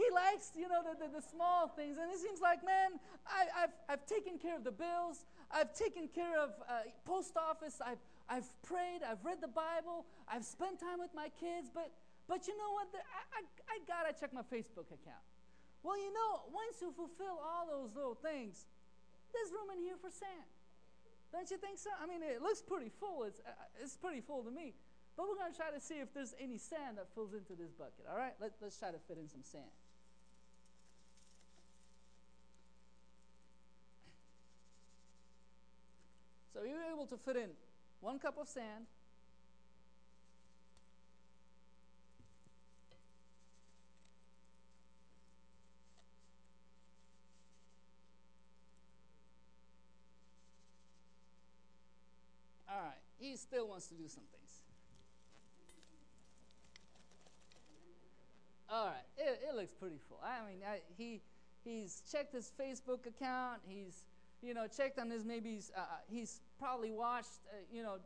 He 0.00 0.08
likes, 0.14 0.52
you 0.56 0.66
know, 0.66 0.80
the, 0.80 0.96
the, 0.96 1.20
the 1.20 1.24
small 1.28 1.68
things. 1.68 1.98
And 2.00 2.10
it 2.10 2.16
seems 2.16 2.40
like, 2.40 2.64
man, 2.64 2.96
I, 3.28 3.60
have 3.60 3.74
I've 3.86 4.06
taken 4.06 4.38
care 4.38 4.56
of 4.56 4.64
the 4.64 4.72
bills. 4.72 5.26
I've 5.50 5.74
taken 5.74 6.08
care 6.08 6.40
of 6.40 6.56
uh, 6.64 6.88
post 7.04 7.36
office. 7.36 7.82
I've, 7.84 8.00
I've 8.26 8.48
prayed. 8.62 9.04
I've 9.04 9.22
read 9.22 9.42
the 9.42 9.52
Bible. 9.52 10.06
I've 10.26 10.46
spent 10.46 10.80
time 10.80 11.00
with 11.00 11.10
my 11.14 11.28
kids. 11.38 11.68
But, 11.68 11.92
but 12.28 12.48
you 12.48 12.56
know 12.56 12.72
what? 12.72 12.88
I, 12.96 13.44
I, 13.44 13.76
I 13.76 13.76
got 13.84 14.08
to 14.08 14.18
check 14.18 14.32
my 14.32 14.40
Facebook 14.40 14.88
account. 14.88 15.20
Well, 15.82 15.96
you 15.96 16.12
know, 16.12 16.44
once 16.52 16.76
you 16.80 16.92
fulfill 16.92 17.40
all 17.40 17.64
those 17.64 17.96
little 17.96 18.14
things, 18.14 18.68
there's 19.32 19.50
room 19.50 19.72
in 19.72 19.80
here 19.80 19.96
for 19.96 20.10
sand. 20.10 20.48
Don't 21.32 21.48
you 21.50 21.56
think 21.56 21.78
so? 21.78 21.90
I 22.02 22.06
mean, 22.06 22.20
it 22.22 22.42
looks 22.42 22.60
pretty 22.60 22.90
full. 23.00 23.24
It's, 23.24 23.40
uh, 23.40 23.52
it's 23.80 23.96
pretty 23.96 24.20
full 24.20 24.42
to 24.42 24.50
me. 24.50 24.74
But 25.16 25.28
we're 25.28 25.36
going 25.36 25.52
to 25.52 25.56
try 25.56 25.70
to 25.70 25.80
see 25.80 26.02
if 26.02 26.12
there's 26.12 26.34
any 26.40 26.58
sand 26.58 26.98
that 26.98 27.06
fills 27.14 27.32
into 27.32 27.54
this 27.54 27.72
bucket. 27.72 28.04
All 28.10 28.18
right? 28.18 28.34
Let, 28.40 28.52
let's 28.60 28.78
try 28.78 28.90
to 28.90 28.98
fit 29.08 29.16
in 29.16 29.28
some 29.28 29.42
sand. 29.42 29.70
So 36.52 36.66
you 36.66 36.74
were 36.74 36.92
able 36.92 37.06
to 37.06 37.16
fit 37.16 37.36
in 37.36 37.50
one 38.00 38.18
cup 38.18 38.36
of 38.38 38.48
sand, 38.48 38.86
he 53.20 53.29
still 53.40 53.68
wants 53.68 53.86
to 53.88 53.94
do 53.94 54.06
some 54.06 54.24
things. 54.30 54.40
All 58.68 58.86
right, 58.86 59.06
it, 59.18 59.40
it 59.48 59.56
looks 59.56 59.72
pretty 59.72 59.98
full. 60.08 60.20
I 60.22 60.48
mean, 60.48 60.60
I, 60.64 60.78
he 60.96 61.20
he's 61.64 62.02
checked 62.10 62.32
his 62.32 62.52
Facebook 62.58 63.06
account. 63.06 63.60
He's 63.66 64.04
you 64.42 64.54
know 64.54 64.66
checked 64.68 64.98
on 64.98 65.10
his 65.10 65.24
maybe 65.24 65.54
he's, 65.54 65.72
uh, 65.76 65.80
he's 66.08 66.40
probably 66.58 66.92
watched 66.92 67.40
uh, 67.52 67.56
you 67.72 67.82
know 67.82 67.96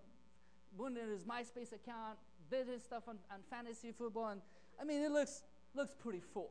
in 0.87 1.11
his 1.11 1.25
MySpace 1.25 1.73
account, 1.73 2.19
did 2.51 2.67
his 2.67 2.83
stuff 2.83 3.05
on, 3.09 3.19
on 3.31 3.39
fantasy 3.51 3.93
football, 3.93 4.29
and 4.29 4.41
I 4.81 4.85
mean 4.85 5.03
it 5.03 5.13
looks 5.13 5.43
looks 5.75 5.95
pretty 5.95 6.21
full. 6.33 6.51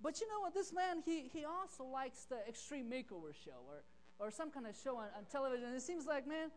But 0.00 0.20
you 0.20 0.28
know 0.28 0.40
what? 0.40 0.54
This 0.54 0.72
man 0.72 1.02
he 1.04 1.28
he 1.32 1.44
also 1.44 1.84
likes 1.84 2.24
the 2.24 2.38
Extreme 2.48 2.90
Makeover 2.90 3.34
show 3.34 3.60
or 3.68 3.82
or 4.18 4.30
some 4.30 4.50
kind 4.50 4.66
of 4.66 4.76
show 4.82 4.98
on, 4.98 5.08
on 5.16 5.24
television. 5.30 5.74
It 5.74 5.82
seems 5.82 6.06
like 6.06 6.28
man, 6.28 6.50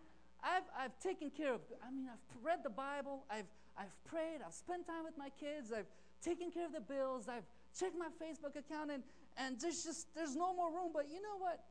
I've, 0.45 0.63
I've 0.77 0.99
taken 0.99 1.31
care 1.31 1.55
of, 1.55 1.61
I 1.81 1.89
mean, 1.89 2.07
I've 2.07 2.45
read 2.45 2.59
the 2.63 2.69
Bible, 2.69 3.25
I've, 3.31 3.49
I've 3.75 4.03
prayed, 4.05 4.39
I've 4.45 4.53
spent 4.53 4.85
time 4.85 5.03
with 5.03 5.17
my 5.17 5.29
kids, 5.39 5.73
I've 5.73 5.89
taken 6.21 6.51
care 6.51 6.67
of 6.67 6.73
the 6.73 6.81
bills, 6.81 7.27
I've 7.27 7.43
checked 7.77 7.97
my 7.97 8.09
Facebook 8.21 8.55
account, 8.55 8.91
and, 8.91 9.03
and 9.37 9.59
there's 9.59 9.83
just 9.83 10.13
there's 10.15 10.35
no 10.35 10.53
more 10.53 10.71
room. 10.71 10.91
But 10.93 11.07
you 11.11 11.21
know 11.21 11.37
what? 11.39 11.63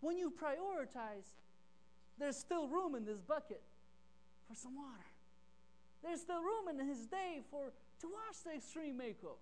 When 0.00 0.16
you 0.16 0.30
prioritize, 0.30 1.28
there's 2.18 2.36
still 2.36 2.66
room 2.68 2.94
in 2.94 3.04
this 3.04 3.20
bucket 3.20 3.62
for 4.48 4.56
some 4.56 4.76
water. 4.76 5.04
There's 6.02 6.20
still 6.20 6.42
room 6.42 6.68
in 6.68 6.84
his 6.86 7.06
day 7.06 7.42
for 7.50 7.72
to 8.00 8.06
wash 8.08 8.38
the 8.44 8.54
extreme 8.54 8.98
makeover. 8.98 9.36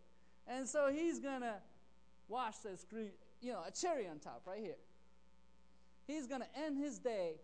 And 0.46 0.68
so 0.68 0.90
he's 0.92 1.20
gonna 1.20 1.56
wash 2.28 2.56
the 2.58 2.72
extreme, 2.72 3.10
you 3.40 3.52
know, 3.52 3.62
a 3.66 3.70
cherry 3.70 4.08
on 4.08 4.18
top 4.18 4.42
right 4.46 4.60
here. 4.60 4.76
He's 6.06 6.26
gonna 6.26 6.48
end 6.54 6.76
his 6.76 6.98
day 6.98 7.36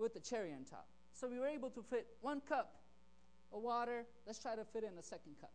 with 0.00 0.14
the 0.14 0.20
cherry 0.20 0.52
on 0.52 0.64
top. 0.64 0.86
So 1.12 1.28
we 1.28 1.38
were 1.38 1.46
able 1.46 1.70
to 1.70 1.82
fit 1.82 2.06
one 2.22 2.40
cup 2.48 2.72
of 3.52 3.62
water. 3.62 4.04
Let's 4.26 4.38
try 4.38 4.56
to 4.56 4.64
fit 4.64 4.82
in 4.82 4.98
a 4.98 5.02
second 5.02 5.36
cup. 5.40 5.52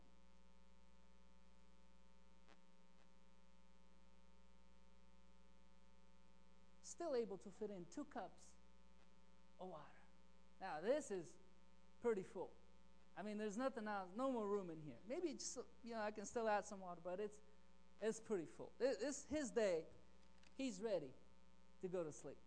Still 6.83 7.15
able 7.15 7.37
to 7.37 7.49
fit 7.59 7.71
in 7.71 7.83
two 7.93 8.05
cups 8.13 8.37
of 9.59 9.67
water. 9.67 9.81
Now, 10.61 10.75
this 10.85 11.11
is 11.11 11.25
pretty 12.01 12.23
full. 12.23 12.51
I 13.17 13.23
mean, 13.23 13.37
there's 13.37 13.57
nothing 13.57 13.87
else, 13.87 14.09
no 14.17 14.31
more 14.31 14.45
room 14.45 14.69
in 14.69 14.77
here. 14.85 14.95
Maybe 15.09 15.33
just, 15.33 15.57
you 15.83 15.93
know, 15.93 16.01
I 16.01 16.11
can 16.11 16.25
still 16.25 16.47
add 16.47 16.65
some 16.65 16.81
water, 16.81 16.99
but 17.03 17.19
it's, 17.19 17.37
it's 18.01 18.19
pretty 18.19 18.45
full. 18.57 18.71
It's 18.79 19.25
his 19.29 19.51
day. 19.51 19.79
He's 20.57 20.81
ready 20.81 21.11
to 21.81 21.87
go 21.87 22.03
to 22.03 22.11
sleep. 22.11 22.37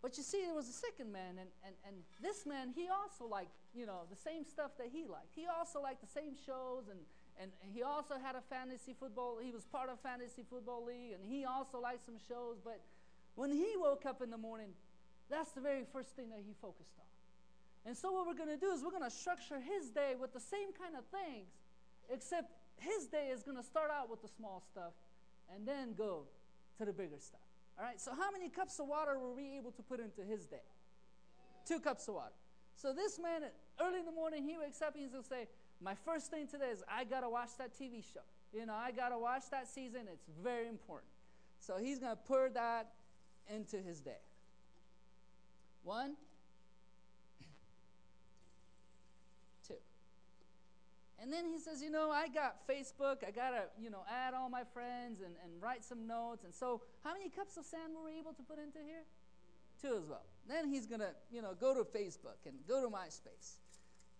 But 0.00 0.16
you 0.16 0.22
see, 0.22 0.46
there 0.46 0.54
was 0.54 0.68
a 0.68 0.78
second 0.78 1.12
man, 1.12 1.42
and, 1.42 1.50
and, 1.66 1.74
and 1.86 1.96
this 2.22 2.46
man, 2.46 2.70
he 2.74 2.88
also 2.88 3.26
liked, 3.26 3.50
you 3.74 3.84
know, 3.84 4.06
the 4.10 4.16
same 4.16 4.44
stuff 4.44 4.70
that 4.78 4.88
he 4.92 5.06
liked. 5.06 5.34
He 5.34 5.46
also 5.50 5.82
liked 5.82 6.00
the 6.00 6.12
same 6.12 6.38
shows, 6.46 6.86
and, 6.86 7.00
and 7.42 7.50
he 7.74 7.82
also 7.82 8.14
had 8.14 8.36
a 8.36 8.42
fantasy 8.48 8.94
football, 8.94 9.38
he 9.42 9.50
was 9.50 9.64
part 9.64 9.90
of 9.90 9.98
fantasy 10.00 10.44
football 10.48 10.84
league, 10.84 11.18
and 11.18 11.22
he 11.26 11.44
also 11.44 11.80
liked 11.80 12.06
some 12.06 12.18
shows. 12.28 12.58
But 12.62 12.80
when 13.34 13.50
he 13.50 13.74
woke 13.76 14.06
up 14.06 14.22
in 14.22 14.30
the 14.30 14.38
morning, 14.38 14.70
that's 15.28 15.50
the 15.52 15.60
very 15.60 15.84
first 15.92 16.14
thing 16.14 16.30
that 16.30 16.42
he 16.46 16.54
focused 16.62 16.94
on. 16.98 17.06
And 17.86 17.96
so 17.96 18.12
what 18.12 18.26
we're 18.26 18.38
going 18.38 18.54
to 18.54 18.60
do 18.60 18.70
is 18.70 18.82
we're 18.84 18.94
going 18.94 19.02
to 19.02 19.10
structure 19.10 19.58
his 19.58 19.90
day 19.90 20.14
with 20.18 20.32
the 20.32 20.40
same 20.40 20.72
kind 20.78 20.94
of 20.94 21.04
things, 21.10 21.48
except 22.08 22.52
his 22.78 23.06
day 23.06 23.28
is 23.34 23.42
going 23.42 23.56
to 23.56 23.62
start 23.62 23.90
out 23.90 24.10
with 24.10 24.22
the 24.22 24.28
small 24.28 24.62
stuff 24.70 24.92
and 25.52 25.66
then 25.66 25.94
go 25.96 26.22
to 26.78 26.84
the 26.84 26.92
bigger 26.92 27.18
stuff. 27.18 27.47
All 27.78 27.84
right, 27.84 28.00
so 28.00 28.10
how 28.10 28.30
many 28.32 28.48
cups 28.48 28.80
of 28.80 28.88
water 28.88 29.18
were 29.18 29.32
we 29.32 29.56
able 29.56 29.70
to 29.72 29.82
put 29.82 30.00
into 30.00 30.22
his 30.22 30.46
day? 30.46 30.66
Two 31.64 31.78
cups 31.78 32.08
of 32.08 32.14
water. 32.14 32.34
So 32.74 32.92
this 32.92 33.18
man, 33.18 33.42
early 33.80 34.00
in 34.00 34.04
the 34.04 34.12
morning, 34.12 34.42
he 34.42 34.58
wakes 34.58 34.82
up 34.82 34.94
and 34.94 35.02
he's 35.02 35.12
going 35.12 35.22
to 35.22 35.28
say, 35.28 35.46
My 35.80 35.94
first 35.94 36.30
thing 36.30 36.48
today 36.48 36.70
is 36.72 36.82
I 36.88 37.04
got 37.04 37.20
to 37.20 37.28
watch 37.28 37.50
that 37.58 37.72
TV 37.78 38.02
show. 38.02 38.20
You 38.52 38.66
know, 38.66 38.74
I 38.74 38.90
got 38.90 39.10
to 39.10 39.18
watch 39.18 39.42
that 39.50 39.68
season. 39.68 40.02
It's 40.12 40.26
very 40.42 40.68
important. 40.68 41.10
So 41.60 41.76
he's 41.76 41.98
going 41.98 42.12
to 42.12 42.22
pour 42.26 42.48
that 42.50 42.92
into 43.48 43.78
his 43.78 44.00
day. 44.00 44.20
One, 45.84 46.14
two. 49.66 49.74
And 51.20 51.32
then 51.32 51.44
he 51.46 51.58
says, 51.58 51.82
you 51.82 51.90
know, 51.90 52.10
I 52.10 52.28
got 52.28 52.66
Facebook. 52.68 53.26
I 53.26 53.32
got 53.32 53.50
to, 53.50 53.62
you 53.80 53.90
know, 53.90 54.04
add 54.08 54.34
all 54.34 54.48
my 54.48 54.62
friends 54.62 55.20
and, 55.20 55.34
and 55.42 55.60
write 55.60 55.84
some 55.84 56.06
notes. 56.06 56.44
And 56.44 56.54
so, 56.54 56.82
how 57.02 57.12
many 57.12 57.28
cups 57.28 57.56
of 57.56 57.64
sand 57.64 57.92
were 57.96 58.04
we 58.10 58.18
able 58.18 58.32
to 58.34 58.42
put 58.42 58.58
into 58.58 58.78
here? 58.78 59.02
Two 59.82 59.96
as 59.96 60.06
well. 60.06 60.24
Then 60.48 60.68
he's 60.68 60.86
going 60.86 61.00
to, 61.00 61.10
you 61.32 61.42
know, 61.42 61.54
go 61.58 61.74
to 61.74 61.80
Facebook 61.80 62.46
and 62.46 62.54
go 62.68 62.82
to 62.82 62.88
MySpace. 62.88 63.58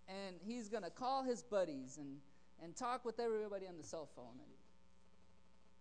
And 0.09 0.37
he's 0.45 0.69
going 0.69 0.83
to 0.83 0.91
call 0.91 1.23
his 1.23 1.43
buddies 1.43 1.99
and, 1.99 2.17
and 2.63 2.75
talk 2.75 3.05
with 3.05 3.21
everybody 3.21 3.67
on 3.69 3.77
the 3.77 3.85
cell 3.85 4.09
phone 4.17 4.35
and 4.39 4.53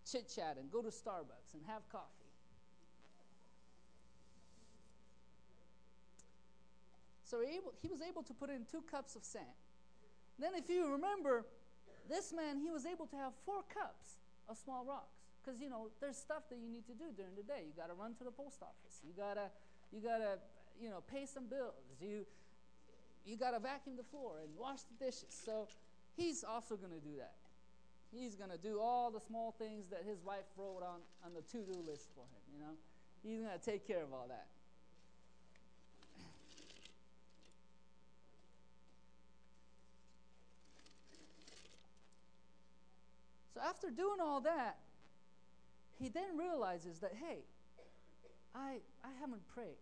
chit 0.10 0.32
chat 0.34 0.58
and 0.60 0.72
go 0.72 0.82
to 0.82 0.90
Starbucks 0.90 1.54
and 1.54 1.64
have 1.66 1.88
coffee. 1.90 2.28
So 7.24 7.42
he, 7.42 7.60
he 7.82 7.90
was 7.90 8.02
able 8.02 8.24
to 8.24 8.34
put 8.34 8.50
in 8.50 8.66
two 8.72 8.84
cups 8.90 9.16
of 9.16 9.24
sand. 9.24 9.46
Then, 10.40 10.54
if 10.56 10.70
you 10.70 10.92
remember, 10.92 11.46
this 12.10 12.34
man, 12.34 12.60
he 12.60 12.70
was 12.70 12.86
able 12.86 13.06
to 13.08 13.16
have 13.16 13.34
four 13.46 13.64
cups 13.74 14.18
of 14.48 14.58
small 14.58 14.86
rocks. 14.86 15.18
Because, 15.42 15.62
you 15.62 15.70
know, 15.70 15.90
there's 16.02 16.18
stuff 16.18 16.44
that 16.50 16.60
you 16.60 16.70
need 16.70 16.86
to 16.88 16.94
do 16.94 17.06
during 17.16 17.36
the 17.36 17.44
day. 17.44 17.64
You 17.66 17.74
got 17.76 17.88
to 17.88 17.94
run 17.94 18.16
to 18.16 18.24
the 18.24 18.32
post 18.32 18.62
office. 18.62 19.00
You 19.04 19.14
got 19.16 19.36
to, 19.36 19.48
you 19.92 20.02
got 20.02 20.20
to, 20.20 20.40
you 20.82 20.90
know, 20.90 21.02
pay 21.08 21.26
some 21.26 21.48
bills. 21.48 21.88
You, 22.02 22.26
you 23.26 23.38
got 23.38 23.52
to 23.52 23.60
vacuum 23.60 23.96
the 23.96 24.04
floor 24.04 24.40
and 24.44 24.50
wash 24.58 24.80
the 24.84 25.06
dishes. 25.06 25.32
So 25.32 25.68
he's 26.16 26.44
also 26.44 26.76
going 26.76 26.92
to 26.92 27.00
do 27.00 27.16
that. 27.18 27.36
He's 28.12 28.36
going 28.36 28.52
to 28.52 28.58
do 28.58 28.80
all 28.80 29.12
the 29.12 29.20
small 29.20 29.56
things 29.58 29.88
that 29.90 30.04
his 30.08 30.24
wife 30.24 30.48
wrote 30.58 30.84
on, 30.84 31.00
on 31.26 31.34
the 31.34 31.42
to-do 31.42 31.80
list 31.88 32.10
for 32.16 32.24
him, 32.24 32.44
you 32.54 32.60
know. 32.60 32.76
He's 33.24 33.42
going 33.42 33.58
to 33.58 33.64
take 33.64 33.88
care 33.88 34.04
of 34.04 34.14
all 34.14 34.28
that. 34.30 34.48
After 43.68 43.90
doing 43.92 44.20
all 44.22 44.40
that, 44.42 44.78
he 46.00 46.08
then 46.10 46.38
realizes 46.38 47.00
that, 47.00 47.12
hey, 47.20 47.44
I, 48.56 48.80
I 49.04 49.12
haven't 49.20 49.46
prayed, 49.54 49.82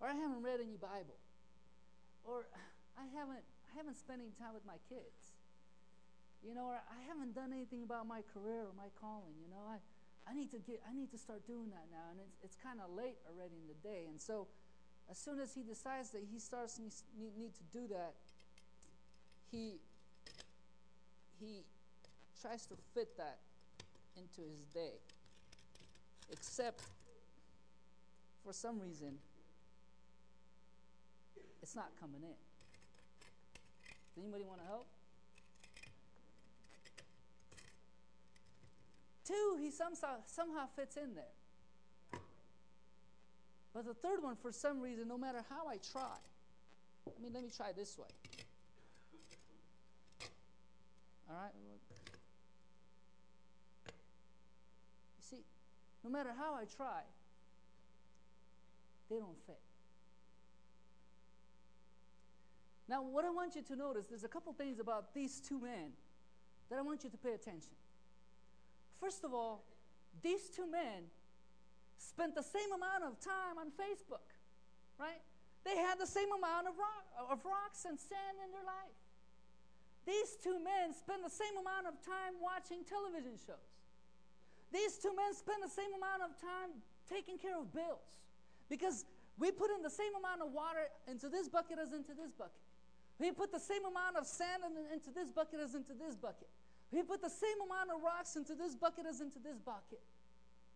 or 0.00 0.08
I 0.08 0.14
haven't 0.14 0.42
read 0.42 0.60
any 0.60 0.76
Bible, 0.76 1.16
or 2.24 2.44
I 2.98 3.06
haven't, 3.16 3.40
I 3.40 3.76
haven't 3.76 3.96
spent 3.96 4.20
any 4.20 4.32
time 4.38 4.52
with 4.52 4.66
my 4.66 4.76
kids, 4.88 5.32
you 6.44 6.54
know, 6.54 6.66
or 6.66 6.76
I 6.76 7.00
haven't 7.08 7.34
done 7.34 7.52
anything 7.52 7.82
about 7.82 8.06
my 8.06 8.20
career 8.34 8.68
or 8.68 8.74
my 8.76 8.92
calling, 9.00 9.32
you 9.40 9.48
know. 9.48 9.64
I, 9.64 9.80
I 10.28 10.34
need 10.34 10.50
to 10.52 10.58
get, 10.58 10.82
I 10.88 10.92
need 10.92 11.10
to 11.12 11.18
start 11.18 11.46
doing 11.46 11.70
that 11.70 11.88
now, 11.90 12.12
and 12.12 12.20
it's, 12.20 12.36
it's 12.44 12.56
kind 12.60 12.80
of 12.84 12.92
late 12.92 13.16
already 13.24 13.56
in 13.56 13.66
the 13.66 13.80
day. 13.80 14.04
And 14.08 14.20
so, 14.20 14.46
as 15.10 15.18
soon 15.18 15.40
as 15.40 15.54
he 15.54 15.62
decides 15.62 16.10
that 16.10 16.22
he 16.30 16.38
starts 16.38 16.78
need, 16.78 16.92
need 17.36 17.52
to 17.54 17.64
do 17.72 17.88
that, 17.88 18.14
he 19.50 19.80
he 21.40 21.64
tries 22.44 22.66
to 22.66 22.74
fit 22.92 23.16
that 23.16 23.38
into 24.18 24.42
his 24.50 24.60
day. 24.74 24.92
Except, 26.30 26.82
for 28.44 28.52
some 28.52 28.78
reason, 28.78 29.14
it's 31.62 31.74
not 31.74 31.88
coming 31.98 32.20
in. 32.22 32.36
Does 34.14 34.24
anybody 34.24 34.44
want 34.44 34.60
to 34.60 34.66
help? 34.66 34.86
Two, 39.26 39.56
he 39.58 39.70
somehow, 39.70 40.16
somehow 40.26 40.66
fits 40.76 40.98
in 40.98 41.14
there. 41.14 42.20
But 43.72 43.86
the 43.86 43.94
third 43.94 44.22
one, 44.22 44.36
for 44.36 44.52
some 44.52 44.82
reason, 44.82 45.08
no 45.08 45.16
matter 45.16 45.42
how 45.48 45.66
I 45.66 45.78
try, 45.90 46.18
I 47.06 47.22
mean, 47.22 47.32
let 47.32 47.42
me 47.42 47.48
try 47.56 47.72
this 47.72 47.96
way. 47.98 48.04
All 51.30 51.36
right? 51.36 51.52
See, 55.30 55.44
no 56.02 56.10
matter 56.10 56.30
how 56.36 56.54
I 56.54 56.64
try, 56.64 57.00
they 59.08 59.16
don't 59.16 59.38
fit. 59.46 59.58
Now, 62.88 63.02
what 63.02 63.24
I 63.24 63.30
want 63.30 63.56
you 63.56 63.62
to 63.62 63.76
notice, 63.76 64.06
there's 64.06 64.24
a 64.24 64.28
couple 64.28 64.52
things 64.52 64.78
about 64.78 65.14
these 65.14 65.40
two 65.40 65.58
men 65.58 65.96
that 66.68 66.78
I 66.78 66.82
want 66.82 67.04
you 67.04 67.10
to 67.10 67.16
pay 67.16 67.32
attention. 67.32 67.72
First 69.00 69.24
of 69.24 69.32
all, 69.32 69.64
these 70.22 70.50
two 70.54 70.70
men 70.70 71.08
spent 71.96 72.34
the 72.34 72.42
same 72.42 72.72
amount 72.74 73.04
of 73.04 73.18
time 73.20 73.56
on 73.58 73.72
Facebook, 73.72 74.28
right? 75.00 75.20
They 75.64 75.76
had 75.76 75.98
the 75.98 76.06
same 76.06 76.28
amount 76.36 76.68
of, 76.68 76.74
rock, 76.76 77.32
of 77.32 77.40
rocks 77.44 77.88
and 77.88 77.98
sand 77.98 78.36
in 78.44 78.52
their 78.52 78.64
life. 78.68 78.98
These 80.04 80.36
two 80.44 80.60
men 80.60 80.92
spent 80.92 81.24
the 81.24 81.32
same 81.32 81.56
amount 81.56 81.88
of 81.88 81.96
time 82.04 82.36
watching 82.36 82.84
television 82.84 83.40
shows. 83.40 83.73
These 84.74 84.98
two 84.98 85.14
men 85.14 85.30
spend 85.38 85.62
the 85.62 85.70
same 85.70 85.94
amount 85.94 86.26
of 86.26 86.34
time 86.42 86.82
taking 87.06 87.38
care 87.38 87.54
of 87.56 87.72
bills 87.72 88.10
because 88.68 89.06
we 89.38 89.52
put 89.52 89.70
in 89.70 89.82
the 89.82 89.90
same 89.90 90.10
amount 90.18 90.42
of 90.42 90.50
water 90.50 90.90
into 91.06 91.28
this 91.28 91.48
bucket 91.48 91.78
as 91.78 91.92
into 91.92 92.10
this 92.10 92.32
bucket. 92.34 92.58
We 93.20 93.30
put 93.30 93.52
the 93.52 93.60
same 93.60 93.86
amount 93.86 94.16
of 94.16 94.26
sand 94.26 94.66
into 94.92 95.14
this 95.14 95.30
bucket 95.30 95.60
as 95.62 95.76
into 95.76 95.94
this 95.94 96.16
bucket. 96.16 96.50
We 96.90 97.04
put 97.04 97.22
the 97.22 97.30
same 97.30 97.62
amount 97.64 97.94
of 97.94 98.02
rocks 98.02 98.34
into 98.34 98.56
this 98.56 98.74
bucket 98.74 99.06
as 99.06 99.20
into 99.20 99.38
this 99.38 99.58
bucket. 99.58 100.02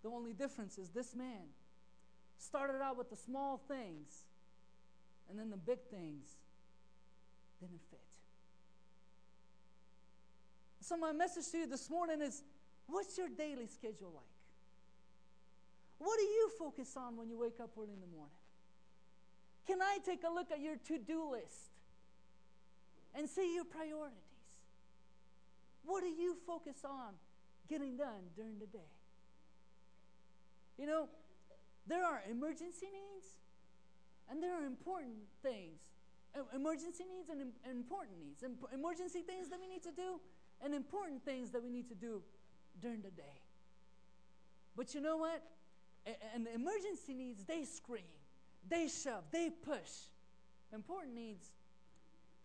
The 0.04 0.10
only 0.10 0.32
difference 0.32 0.78
is 0.78 0.90
this 0.90 1.16
man 1.16 1.50
started 2.38 2.80
out 2.80 2.96
with 2.96 3.10
the 3.10 3.16
small 3.16 3.60
things, 3.66 4.22
and 5.28 5.36
then 5.36 5.50
the 5.50 5.56
big 5.56 5.80
things 5.90 6.38
didn't 7.60 7.80
fit. 7.90 7.98
So, 10.82 10.96
my 10.96 11.12
message 11.12 11.50
to 11.50 11.58
you 11.58 11.66
this 11.66 11.90
morning 11.90 12.22
is 12.22 12.44
What's 12.88 13.16
your 13.16 13.28
daily 13.28 13.66
schedule 13.66 14.12
like? 14.14 14.24
What 15.98 16.18
do 16.18 16.24
you 16.24 16.50
focus 16.58 16.96
on 16.96 17.16
when 17.16 17.28
you 17.28 17.38
wake 17.38 17.60
up 17.62 17.70
early 17.76 17.92
in 17.92 18.00
the 18.00 18.06
morning? 18.06 18.34
Can 19.66 19.82
I 19.82 19.98
take 20.04 20.24
a 20.24 20.32
look 20.32 20.50
at 20.50 20.60
your 20.60 20.76
to 20.88 20.98
do 20.98 21.30
list 21.30 21.76
and 23.14 23.28
see 23.28 23.54
your 23.54 23.64
priorities? 23.64 24.16
What 25.84 26.02
do 26.02 26.08
you 26.08 26.36
focus 26.46 26.84
on 26.84 27.14
getting 27.68 27.96
done 27.96 28.32
during 28.34 28.58
the 28.58 28.66
day? 28.66 28.90
You 30.78 30.86
know, 30.86 31.08
there 31.86 32.04
are 32.04 32.22
emergency 32.30 32.86
needs 32.86 33.26
and 34.30 34.42
there 34.42 34.54
are 34.54 34.64
important 34.64 35.16
things. 35.42 35.80
Emergency 36.54 37.04
needs 37.04 37.28
and 37.28 37.52
important 37.68 38.18
needs. 38.18 38.44
Emergency 38.72 39.22
things 39.22 39.48
that 39.48 39.58
we 39.60 39.66
need 39.66 39.82
to 39.82 39.92
do 39.92 40.20
and 40.62 40.74
important 40.74 41.24
things 41.24 41.50
that 41.50 41.62
we 41.62 41.70
need 41.70 41.88
to 41.88 41.94
do 41.94 42.22
during 42.80 43.02
the 43.02 43.10
day. 43.10 43.42
But 44.76 44.94
you 44.94 45.00
know 45.00 45.16
what? 45.16 45.42
And 46.34 46.46
the 46.46 46.54
emergency 46.54 47.12
needs, 47.14 47.44
they 47.44 47.64
scream, 47.64 48.04
they 48.68 48.88
shove, 48.88 49.24
they 49.30 49.50
push. 49.50 50.08
Important 50.72 51.14
needs, 51.14 51.46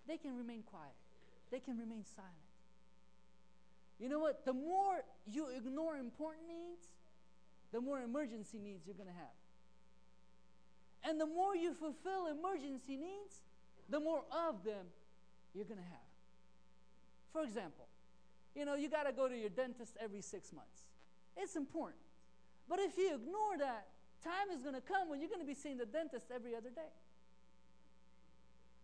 they 0.07 0.17
can 0.17 0.37
remain 0.37 0.63
quiet, 0.63 0.95
they 1.51 1.59
can 1.59 1.77
remain 1.77 2.03
silent. 2.15 2.33
You 3.99 4.09
know 4.09 4.19
what? 4.19 4.43
The 4.45 4.53
more 4.53 5.03
you 5.25 5.47
ignore 5.55 5.97
important 5.97 6.47
needs, 6.47 6.83
the 7.71 7.79
more 7.79 8.01
emergency 8.01 8.59
needs 8.59 8.85
you're 8.85 8.95
going 8.95 9.07
to 9.07 9.13
have. 9.13 9.37
And 11.05 11.19
the 11.19 11.25
more 11.25 11.55
you 11.55 11.73
fulfill 11.73 12.27
emergency 12.27 12.97
needs, 12.97 13.41
the 13.89 13.99
more 13.99 14.23
of 14.31 14.63
them 14.63 14.87
you're 15.53 15.65
going 15.65 15.79
to 15.79 15.83
have. 15.83 16.09
For 17.31 17.43
example, 17.43 17.87
you 18.55 18.65
know, 18.65 18.75
you 18.75 18.89
got 18.89 19.03
to 19.03 19.11
go 19.11 19.27
to 19.27 19.35
your 19.35 19.49
dentist 19.49 19.97
every 19.99 20.21
six 20.21 20.53
months. 20.53 20.83
It's 21.35 21.55
important. 21.55 22.01
But 22.69 22.79
if 22.79 22.97
you 22.97 23.15
ignore 23.15 23.57
that, 23.59 23.87
time 24.23 24.55
is 24.55 24.61
going 24.61 24.75
to 24.75 24.81
come 24.81 25.09
when 25.09 25.19
you're 25.19 25.29
going 25.29 25.41
to 25.41 25.47
be 25.47 25.55
seeing 25.55 25.77
the 25.77 25.85
dentist 25.85 26.27
every 26.33 26.55
other 26.55 26.69
day. 26.69 26.93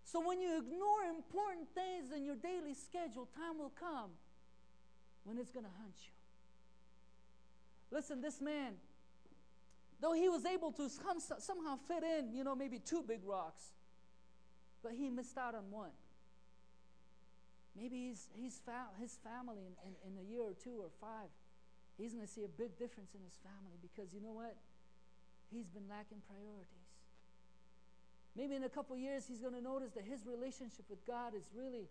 So 0.03 0.19
when 0.25 0.41
you 0.41 0.57
ignore 0.57 1.03
important 1.07 1.67
things 1.75 2.11
in 2.15 2.25
your 2.25 2.35
daily 2.35 2.73
schedule, 2.73 3.27
time 3.35 3.59
will 3.59 3.71
come 3.79 4.09
when 5.23 5.37
it's 5.37 5.51
going 5.51 5.65
to 5.65 5.71
hunt 5.79 5.93
you. 6.01 6.11
Listen, 7.91 8.21
this 8.21 8.41
man, 8.41 8.73
though 10.01 10.13
he 10.13 10.27
was 10.27 10.45
able 10.45 10.71
to 10.73 10.89
somehow 10.89 11.77
fit 11.87 12.03
in, 12.03 12.33
you 12.33 12.43
know, 12.43 12.55
maybe 12.55 12.79
two 12.79 13.03
big 13.07 13.19
rocks, 13.23 13.65
but 14.81 14.93
he 14.93 15.09
missed 15.09 15.37
out 15.37 15.53
on 15.53 15.69
one. 15.69 15.91
Maybe 17.75 18.09
he's, 18.09 18.27
he's 18.33 18.59
fa- 18.65 18.91
his 18.99 19.17
family 19.23 19.61
in, 19.65 19.73
in, 19.85 19.93
in 20.05 20.13
a 20.19 20.25
year 20.25 20.43
or 20.43 20.53
two 20.53 20.77
or 20.79 20.89
five, 20.99 21.29
he's 21.97 22.13
going 22.13 22.25
to 22.25 22.31
see 22.31 22.43
a 22.43 22.51
big 22.51 22.77
difference 22.77 23.13
in 23.13 23.21
his 23.21 23.37
family 23.43 23.77
because 23.81 24.13
you 24.13 24.21
know 24.21 24.33
what? 24.33 24.55
He's 25.51 25.69
been 25.69 25.87
lacking 25.89 26.21
priorities. 26.27 26.89
Maybe 28.35 28.55
in 28.55 28.63
a 28.63 28.69
couple 28.69 28.95
years, 28.97 29.25
he's 29.27 29.39
going 29.41 29.55
to 29.55 29.61
notice 29.61 29.91
that 29.93 30.05
his 30.05 30.25
relationship 30.25 30.85
with 30.89 31.05
God 31.05 31.33
is 31.35 31.43
really 31.55 31.89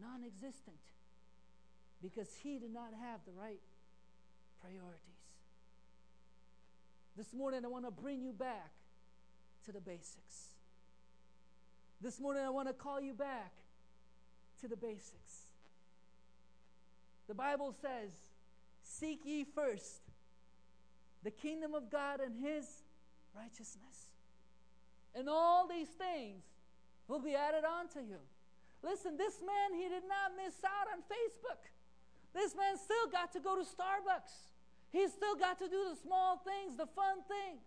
non 0.00 0.24
existent 0.24 0.80
because 2.02 2.28
he 2.42 2.58
did 2.58 2.72
not 2.72 2.92
have 3.00 3.20
the 3.26 3.32
right 3.32 3.60
priorities. 4.60 5.20
This 7.16 7.32
morning, 7.32 7.64
I 7.64 7.68
want 7.68 7.84
to 7.84 7.90
bring 7.90 8.20
you 8.20 8.32
back 8.32 8.72
to 9.64 9.72
the 9.72 9.80
basics. 9.80 10.56
This 12.00 12.20
morning, 12.20 12.42
I 12.44 12.50
want 12.50 12.68
to 12.68 12.74
call 12.74 13.00
you 13.00 13.14
back 13.14 13.52
to 14.60 14.68
the 14.68 14.76
basics. 14.76 15.46
The 17.28 17.34
Bible 17.34 17.74
says, 17.80 18.12
Seek 18.82 19.20
ye 19.24 19.44
first 19.44 20.02
the 21.24 21.30
kingdom 21.30 21.74
of 21.74 21.90
God 21.90 22.20
and 22.20 22.38
his 22.38 22.64
righteousness. 23.34 24.14
And 25.14 25.28
all 25.28 25.66
these 25.66 25.88
things 25.88 26.44
will 27.08 27.18
be 27.18 27.34
added 27.34 27.64
onto 27.64 27.98
you. 27.98 28.20
Listen, 28.82 29.16
this 29.16 29.40
man, 29.40 29.74
he 29.74 29.88
did 29.88 30.04
not 30.06 30.36
miss 30.36 30.54
out 30.62 30.86
on 30.92 31.02
Facebook. 31.02 31.58
This 32.34 32.54
man 32.54 32.76
still 32.76 33.08
got 33.10 33.32
to 33.32 33.40
go 33.40 33.56
to 33.56 33.62
Starbucks. 33.62 34.52
He 34.92 35.08
still 35.08 35.34
got 35.34 35.58
to 35.58 35.68
do 35.68 35.90
the 35.90 35.96
small 35.96 36.38
things, 36.44 36.76
the 36.76 36.86
fun 36.86 37.24
things. 37.26 37.64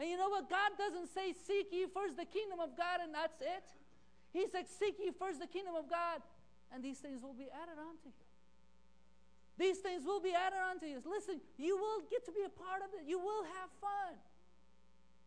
And 0.00 0.08
you 0.08 0.16
know 0.16 0.28
what? 0.28 0.48
God 0.48 0.72
doesn't 0.78 1.12
say, 1.12 1.34
Seek 1.34 1.68
ye 1.72 1.86
first 1.92 2.16
the 2.16 2.24
kingdom 2.24 2.58
of 2.58 2.76
God 2.76 3.00
and 3.02 3.12
that's 3.14 3.40
it. 3.40 3.66
He 4.34 4.46
said, 4.50 4.66
Seek 4.68 4.98
ye 4.98 5.12
first 5.16 5.38
the 5.38 5.46
kingdom 5.46 5.76
of 5.78 5.88
God, 5.88 6.20
and 6.74 6.82
these 6.82 6.98
things 6.98 7.22
will 7.22 7.32
be 7.32 7.46
added 7.54 7.78
unto 7.78 8.10
you. 8.10 8.26
These 9.56 9.78
things 9.78 10.04
will 10.04 10.20
be 10.20 10.34
added 10.34 10.58
unto 10.58 10.86
you. 10.86 11.00
Listen, 11.06 11.40
you 11.56 11.78
will 11.78 12.02
get 12.10 12.26
to 12.26 12.32
be 12.32 12.42
a 12.44 12.50
part 12.50 12.82
of 12.82 12.90
it. 12.98 13.06
You 13.06 13.20
will 13.20 13.44
have 13.44 13.70
fun. 13.80 14.18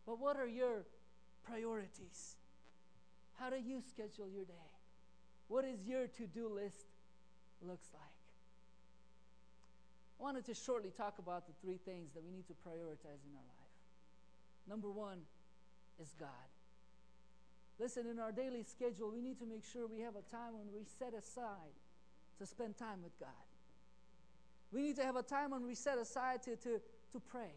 But 0.04 0.20
what 0.20 0.36
are 0.36 0.46
your 0.46 0.84
priorities? 1.42 2.36
How 3.40 3.48
do 3.48 3.56
you 3.56 3.80
schedule 3.80 4.28
your 4.28 4.44
day? 4.44 4.68
What 5.48 5.64
is 5.64 5.80
your 5.86 6.06
to-do 6.06 6.52
list 6.52 6.84
looks 7.62 7.88
like? 7.94 8.02
I 10.20 10.22
wanted 10.22 10.44
to 10.46 10.54
shortly 10.54 10.90
talk 10.90 11.14
about 11.18 11.46
the 11.46 11.54
three 11.62 11.78
things 11.78 12.12
that 12.12 12.22
we 12.22 12.30
need 12.30 12.46
to 12.48 12.54
prioritize 12.54 13.24
in 13.24 13.32
our 13.32 13.48
life. 13.48 13.72
Number 14.68 14.90
one 14.90 15.20
is 15.98 16.12
God. 16.20 16.28
Listen, 17.78 18.06
in 18.06 18.18
our 18.18 18.32
daily 18.32 18.62
schedule, 18.62 19.10
we 19.10 19.20
need 19.20 19.38
to 19.38 19.46
make 19.46 19.64
sure 19.64 19.86
we 19.86 20.00
have 20.00 20.16
a 20.16 20.22
time 20.30 20.54
when 20.54 20.66
we 20.74 20.84
set 20.98 21.14
aside 21.14 21.74
to 22.38 22.46
spend 22.46 22.76
time 22.76 23.02
with 23.02 23.18
God. 23.20 23.28
We 24.72 24.82
need 24.82 24.96
to 24.96 25.04
have 25.04 25.16
a 25.16 25.22
time 25.22 25.50
when 25.52 25.64
we 25.64 25.74
set 25.74 25.98
aside 25.98 26.42
to, 26.42 26.56
to, 26.56 26.80
to 27.12 27.20
pray. 27.30 27.52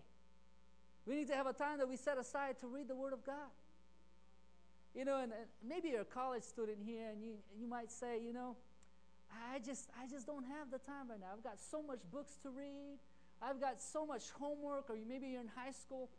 We 1.06 1.16
need 1.16 1.28
to 1.28 1.36
have 1.36 1.48
a 1.48 1.54
time 1.54 1.80
that 1.80 1.90
we 1.90 1.98
set 1.98 2.18
aside 2.18 2.60
to 2.60 2.68
read 2.68 2.88
the 2.88 2.96
Word 2.96 3.14
of 3.14 3.26
God. 3.26 3.52
You 4.94 5.06
know, 5.06 5.18
and, 5.18 5.32
and 5.32 5.46
maybe 5.68 5.90
you're 5.90 6.02
a 6.02 6.06
college 6.06 6.44
student 6.44 6.78
here 6.86 7.10
and 7.10 7.24
you, 7.24 7.34
you 7.60 7.68
might 7.68 7.92
say, 7.92 8.22
you 8.22 8.34
know, 8.34 8.56
I 9.32 9.60
just, 9.60 9.90
I 10.02 10.08
just 10.08 10.28
don't 10.28 10.44
have 10.44 10.70
the 10.72 10.80
time 10.80 11.10
right 11.10 11.20
now. 11.20 11.28
I've 11.36 11.44
got 11.44 11.60
so 11.60 11.82
much 11.82 12.00
books 12.12 12.38
to 12.44 12.50
read. 12.50 13.00
I've 13.42 13.60
got 13.60 13.82
so 13.82 14.06
much 14.06 14.30
homework, 14.38 14.90
or 14.90 14.98
maybe 15.08 15.28
you're 15.28 15.42
in 15.42 15.50
high 15.56 15.72
school. 15.72 16.10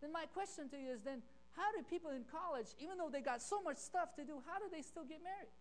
Then 0.00 0.12
my 0.12 0.24
question 0.32 0.68
to 0.70 0.78
you 0.78 0.92
is 0.92 1.02
then, 1.02 1.20
how 1.56 1.70
do 1.72 1.82
people 1.88 2.10
in 2.10 2.24
college, 2.30 2.66
even 2.78 2.98
though 2.98 3.10
they 3.10 3.20
got 3.20 3.42
so 3.42 3.62
much 3.62 3.76
stuff 3.76 4.14
to 4.16 4.24
do, 4.24 4.42
how 4.46 4.58
do 4.58 4.66
they 4.70 4.82
still 4.82 5.04
get 5.04 5.22
married? 5.22 5.52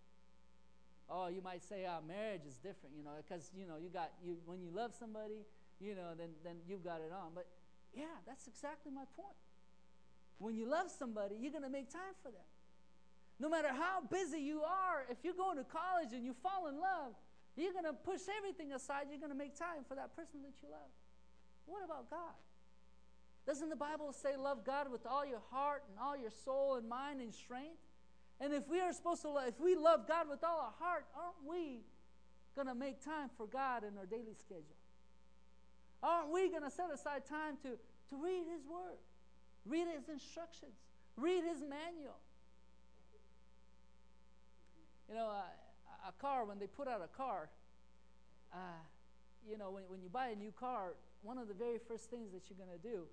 Oh, 1.10 1.28
you 1.28 1.41
might 1.41 1.63
say, 1.63 1.89
oh, 1.89 2.06
marriage 2.06 2.45
is 2.45 2.58
different, 2.58 2.93
you 2.95 3.04
know, 3.04 3.17
because, 3.17 3.49
you 3.58 3.65
know, 3.65 3.78
you 3.82 3.89
got, 3.89 4.12
you, 4.23 4.38
when 4.45 4.62
you 4.62 4.69
love 4.69 4.93
somebody, 4.93 5.41
you 5.80 5.95
know, 5.95 6.13
then, 6.17 6.30
then 6.43 6.58
you've 6.67 6.84
got 6.84 7.02
it 7.02 7.12
on. 7.12 7.34
But 7.34 7.47
yeah, 7.97 8.13
that's 8.28 8.47
exactly 8.47 8.91
my 8.91 9.06
point. 9.17 9.38
When 10.38 10.56
you 10.56 10.69
love 10.69 10.91
somebody, 10.91 11.36
you're 11.41 11.52
going 11.52 11.65
to 11.65 11.73
make 11.73 11.89
time 11.89 12.13
for 12.21 12.30
them. 12.30 12.45
No 13.39 13.49
matter 13.49 13.69
how 13.69 14.04
busy 14.06 14.39
you 14.39 14.62
are, 14.62 15.06
if 15.10 15.17
you're 15.23 15.34
going 15.34 15.58
to 15.58 15.63
college 15.63 16.13
and 16.13 16.23
you 16.23 16.36
fall 16.43 16.67
in 16.67 16.80
love, 16.80 17.15
you're 17.56 17.73
going 17.73 17.88
to 17.88 17.93
push 17.93 18.21
everything 18.38 18.71
aside. 18.73 19.08
You're 19.10 19.19
going 19.19 19.32
to 19.32 19.38
make 19.38 19.58
time 19.58 19.84
for 19.88 19.95
that 19.95 20.15
person 20.15 20.43
that 20.43 20.54
you 20.62 20.69
love. 20.69 20.91
What 21.65 21.84
about 21.84 22.10
God? 22.10 22.38
Doesn't 23.49 23.69
the 23.69 23.75
Bible 23.75 24.13
say, 24.13 24.38
love 24.38 24.63
God 24.63 24.91
with 24.91 25.07
all 25.07 25.25
your 25.25 25.41
heart 25.49 25.81
and 25.89 25.97
all 25.97 26.15
your 26.15 26.29
soul 26.29 26.75
and 26.75 26.88
mind 26.88 27.19
and 27.19 27.33
strength? 27.33 27.81
And 28.39 28.53
if 28.53 28.67
we 28.69 28.79
are 28.79 28.93
supposed 28.93 29.23
to, 29.23 29.29
love, 29.29 29.47
if 29.47 29.59
we 29.59 29.75
love 29.75 30.07
God 30.07 30.29
with 30.29 30.43
all 30.43 30.59
our 30.59 30.73
heart, 30.77 31.05
aren't 31.17 31.49
we 31.49 31.81
going 32.55 32.67
to 32.67 32.75
make 32.75 33.03
time 33.03 33.27
for 33.38 33.47
God 33.47 33.83
in 33.83 33.97
our 33.97 34.05
daily 34.05 34.35
schedule? 34.38 34.77
Aren't 36.03 36.29
we 36.29 36.51
going 36.51 36.62
to 36.62 36.69
set 36.69 36.93
aside 36.93 37.25
time 37.25 37.57
to, 37.63 37.69
to 37.69 38.23
read 38.23 38.43
His 38.53 38.67
Word, 38.67 39.01
read 39.65 39.88
His 39.95 40.09
instructions, 40.09 40.77
read 41.17 41.43
His 41.43 41.62
manual? 41.62 42.21
You 45.09 45.15
know, 45.15 45.29
uh, 45.29 46.07
a 46.07 46.12
car, 46.21 46.45
when 46.45 46.59
they 46.59 46.67
put 46.67 46.88
out 46.88 47.01
a 47.03 47.17
car, 47.17 47.49
uh, 48.53 48.57
you 49.49 49.57
know, 49.57 49.71
when, 49.71 49.85
when 49.88 50.03
you 50.03 50.09
buy 50.09 50.27
a 50.27 50.35
new 50.35 50.51
car, 50.51 50.93
one 51.23 51.39
of 51.39 51.47
the 51.47 51.55
very 51.55 51.79
first 51.79 52.12
things 52.12 52.31
that 52.31 52.43
you're 52.47 52.63
going 52.63 52.79
to 52.79 52.88
do 52.88 53.07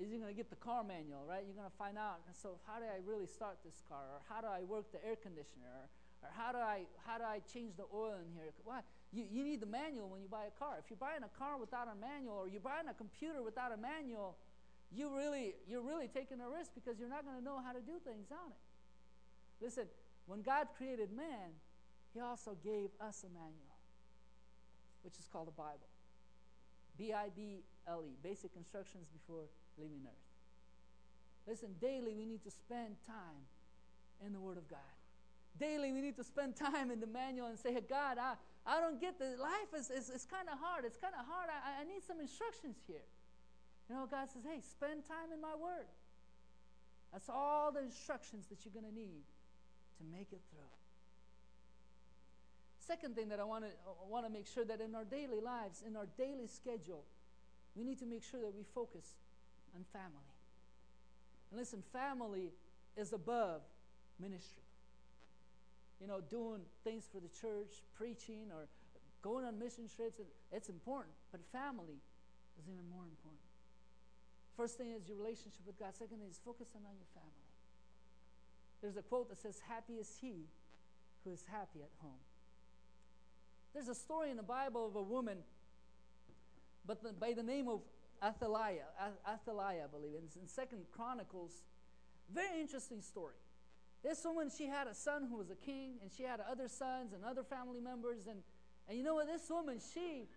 is 0.00 0.08
you're 0.08 0.20
going 0.20 0.32
to 0.32 0.36
get 0.36 0.48
the 0.48 0.56
car 0.56 0.82
manual, 0.84 1.24
right? 1.28 1.44
You're 1.44 1.56
going 1.56 1.68
to 1.68 1.78
find 1.78 1.98
out, 1.98 2.20
so 2.32 2.56
how 2.66 2.80
do 2.80 2.86
I 2.88 3.00
really 3.04 3.26
start 3.26 3.58
this 3.64 3.82
car? 3.88 4.02
Or 4.16 4.20
how 4.28 4.40
do 4.40 4.48
I 4.48 4.64
work 4.64 4.90
the 4.92 5.04
air 5.04 5.16
conditioner? 5.16 5.68
Or, 5.68 5.86
or 6.24 6.30
how, 6.32 6.52
do 6.52 6.58
I, 6.58 6.88
how 7.04 7.18
do 7.18 7.24
I 7.24 7.44
change 7.52 7.76
the 7.76 7.84
oil 7.92 8.16
in 8.16 8.32
here? 8.32 8.48
Why? 8.64 8.80
You, 9.12 9.28
you 9.28 9.44
need 9.44 9.60
the 9.60 9.68
manual 9.68 10.08
when 10.08 10.22
you 10.22 10.28
buy 10.28 10.48
a 10.48 10.54
car. 10.56 10.80
If 10.80 10.88
you're 10.88 11.00
buying 11.00 11.20
a 11.22 11.32
car 11.36 11.60
without 11.60 11.88
a 11.92 11.96
manual 12.00 12.44
or 12.44 12.48
you're 12.48 12.64
buying 12.64 12.88
a 12.88 12.96
computer 12.96 13.42
without 13.44 13.70
a 13.72 13.76
manual, 13.76 14.40
you 14.88 15.12
really, 15.12 15.54
you're 15.68 15.84
really 15.84 16.08
taking 16.08 16.40
a 16.40 16.48
risk 16.48 16.72
because 16.74 16.98
you're 16.98 17.12
not 17.12 17.24
going 17.24 17.36
to 17.36 17.44
know 17.44 17.60
how 17.60 17.72
to 17.72 17.80
do 17.80 18.00
things 18.04 18.32
on 18.32 18.48
it. 18.48 18.62
Listen, 19.60 19.84
when 20.26 20.40
God 20.40 20.68
created 20.76 21.12
man, 21.12 21.52
he 22.14 22.20
also 22.20 22.56
gave 22.64 22.88
us 23.00 23.24
a 23.24 23.30
manual, 23.32 23.76
which 25.02 25.18
is 25.18 25.28
called 25.32 25.48
the 25.48 25.56
Bible. 25.56 25.88
B 26.98 27.12
I 27.12 27.28
B 27.34 27.64
L 27.88 28.04
E, 28.04 28.16
basic 28.22 28.52
instructions 28.56 29.08
before 29.08 29.48
leaving 29.82 30.06
earth. 30.06 30.28
Listen, 31.46 31.74
daily 31.80 32.14
we 32.14 32.24
need 32.24 32.42
to 32.44 32.50
spend 32.50 32.94
time 33.02 33.42
in 34.24 34.32
the 34.32 34.38
Word 34.38 34.56
of 34.56 34.70
God. 34.70 34.94
Daily 35.58 35.90
we 35.90 36.00
need 36.00 36.16
to 36.16 36.24
spend 36.24 36.54
time 36.56 36.90
in 36.90 37.00
the 37.00 37.10
manual 37.10 37.48
and 37.48 37.58
say, 37.58 37.74
hey, 37.74 37.82
God, 37.82 38.16
I, 38.16 38.34
I 38.64 38.80
don't 38.80 39.00
get 39.00 39.18
the 39.18 39.34
life 39.42 39.74
is, 39.76 39.90
is, 39.90 40.08
is 40.08 40.24
kind 40.24 40.46
of 40.46 40.58
hard. 40.62 40.84
It's 40.86 40.96
kind 40.96 41.14
of 41.18 41.26
hard. 41.26 41.50
I, 41.50 41.82
I 41.82 41.84
need 41.84 42.06
some 42.06 42.20
instructions 42.20 42.78
here. 42.86 43.04
You 43.90 43.96
know, 43.96 44.06
God 44.06 44.30
says, 44.30 44.46
hey, 44.46 44.62
spend 44.62 45.04
time 45.04 45.34
in 45.34 45.40
my 45.42 45.54
Word. 45.58 45.90
That's 47.12 47.28
all 47.28 47.72
the 47.72 47.82
instructions 47.82 48.46
that 48.48 48.64
you're 48.64 48.72
going 48.72 48.88
to 48.88 48.94
need 48.94 49.26
to 49.98 50.04
make 50.10 50.32
it 50.32 50.40
through. 50.48 50.72
second 52.86 53.14
thing 53.14 53.28
that 53.28 53.40
I 53.40 53.44
want 53.44 53.64
to 53.64 53.70
want 54.08 54.26
to 54.26 54.32
make 54.32 54.46
sure 54.46 54.64
that 54.64 54.80
in 54.80 54.94
our 54.94 55.04
daily 55.04 55.40
lives, 55.40 55.82
in 55.86 55.96
our 55.96 56.06
daily 56.16 56.46
schedule, 56.46 57.04
we 57.74 57.84
need 57.84 57.98
to 57.98 58.06
make 58.06 58.22
sure 58.22 58.40
that 58.40 58.54
we 58.54 58.64
focus 58.74 59.04
on 59.74 59.84
family. 59.92 60.30
And 61.50 61.58
listen, 61.58 61.82
family 61.92 62.52
is 62.96 63.12
above 63.12 63.62
ministry. 64.20 64.62
You 66.00 66.06
know, 66.06 66.20
doing 66.20 66.60
things 66.84 67.08
for 67.12 67.20
the 67.20 67.28
church, 67.28 67.82
preaching, 67.94 68.50
or 68.50 68.66
going 69.22 69.44
on 69.44 69.58
mission 69.58 69.88
trips, 69.94 70.20
it's 70.50 70.68
important. 70.68 71.14
But 71.30 71.40
family 71.52 72.00
is 72.58 72.66
even 72.66 72.88
more 72.90 73.04
important. 73.04 73.46
First 74.56 74.76
thing 74.76 74.92
is 74.92 75.08
your 75.08 75.16
relationship 75.16 75.62
with 75.66 75.78
God. 75.78 75.94
Second 75.94 76.18
is 76.28 76.40
focusing 76.44 76.82
on 76.84 76.96
your 76.98 77.10
family. 77.14 77.48
There's 78.82 78.96
a 78.96 79.02
quote 79.02 79.28
that 79.30 79.40
says, 79.40 79.60
Happy 79.68 79.94
is 79.94 80.10
he 80.20 80.46
who 81.24 81.30
is 81.30 81.44
happy 81.50 81.80
at 81.80 81.90
home. 82.02 82.18
There's 83.72 83.88
a 83.88 83.94
story 83.94 84.30
in 84.30 84.36
the 84.36 84.42
Bible 84.42 84.86
of 84.86 84.96
a 84.96 85.02
woman 85.02 85.38
but 86.86 87.20
by 87.20 87.32
the 87.32 87.42
name 87.42 87.68
of 87.68 87.80
Athaliah, 88.22 88.86
Athaliah, 89.28 89.84
I 89.84 89.86
believe, 89.88 90.20
it's 90.24 90.36
in 90.36 90.46
Second 90.46 90.84
Chronicles. 90.92 91.64
Very 92.32 92.60
interesting 92.60 93.00
story. 93.00 93.34
This 94.02 94.24
woman, 94.24 94.50
she 94.56 94.66
had 94.66 94.86
a 94.86 94.94
son 94.94 95.26
who 95.28 95.36
was 95.36 95.50
a 95.50 95.56
king, 95.56 95.94
and 96.02 96.10
she 96.10 96.22
had 96.22 96.40
other 96.40 96.68
sons 96.68 97.12
and 97.12 97.24
other 97.24 97.42
family 97.42 97.80
members, 97.80 98.26
and 98.28 98.42
and 98.88 98.98
you 98.98 99.04
know 99.04 99.14
what? 99.14 99.26
This 99.26 99.48
woman, 99.48 99.78
she 99.94 100.28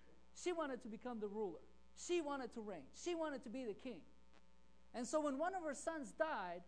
she 0.41 0.51
wanted 0.53 0.81
to 0.83 0.89
become 0.89 1.19
the 1.19 1.27
ruler. 1.27 1.59
She 1.97 2.21
wanted 2.21 2.53
to 2.53 2.61
reign. 2.61 2.83
She 2.93 3.15
wanted 3.15 3.43
to 3.43 3.49
be 3.49 3.65
the 3.65 3.73
king. 3.73 4.01
And 4.93 5.07
so 5.07 5.21
when 5.21 5.37
one 5.37 5.55
of 5.55 5.63
her 5.63 5.73
sons 5.73 6.11
died, 6.11 6.61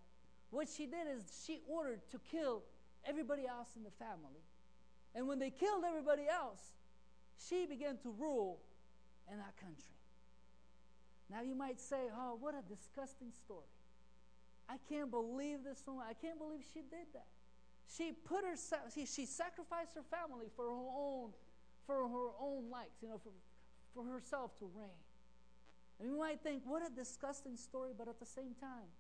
what 0.50 0.68
she 0.70 0.86
did 0.86 1.08
is 1.08 1.44
she 1.46 1.62
ordered 1.68 2.00
to 2.12 2.20
kill 2.32 2.64
everybody 3.06 3.46
else 3.46 3.70
in 3.76 3.84
the 3.84 3.92
family. 3.92 4.42
And 5.16 5.28
when 5.28 5.40
they 5.40 5.50
killed 5.50 5.84
everybody 5.88 6.28
else, 6.30 6.62
she 7.38 7.66
began 7.66 7.98
to 8.04 8.10
rule 8.18 8.60
in 9.32 9.38
that 9.38 9.56
country. 9.58 9.97
Now 11.30 11.42
you 11.42 11.56
might 11.56 11.80
say, 11.80 12.08
oh, 12.16 12.38
what 12.40 12.56
a 12.56 12.64
disgusting 12.68 13.32
story. 13.32 13.68
I 14.70 14.76
can't 14.90 15.12
believe 15.12 15.64
this 15.64 15.84
woman. 15.86 16.06
I 16.08 16.14
can't 16.14 16.38
believe 16.38 16.60
she 16.74 16.82
did 16.82 17.08
that. 17.14 17.28
She 17.88 18.12
put 18.12 18.44
herself, 18.44 18.92
she, 18.94 19.06
she 19.06 19.26
sacrificed 19.26 19.96
her 19.96 20.04
family 20.04 20.48
for 20.56 20.66
her 20.66 20.88
own, 20.92 21.32
for 21.86 21.96
her 21.96 22.30
own 22.40 22.70
likes, 22.70 23.02
you 23.02 23.08
know, 23.08 23.20
for, 23.24 23.32
for 23.96 24.04
herself 24.04 24.58
to 24.60 24.66
reign. 24.76 25.00
And 26.00 26.10
you 26.10 26.20
might 26.20 26.42
think, 26.42 26.64
what 26.66 26.86
a 26.86 26.94
disgusting 26.94 27.56
story, 27.56 27.92
but 27.98 28.08
at 28.08 28.20
the 28.20 28.26
same 28.26 28.54
time, 28.60 28.92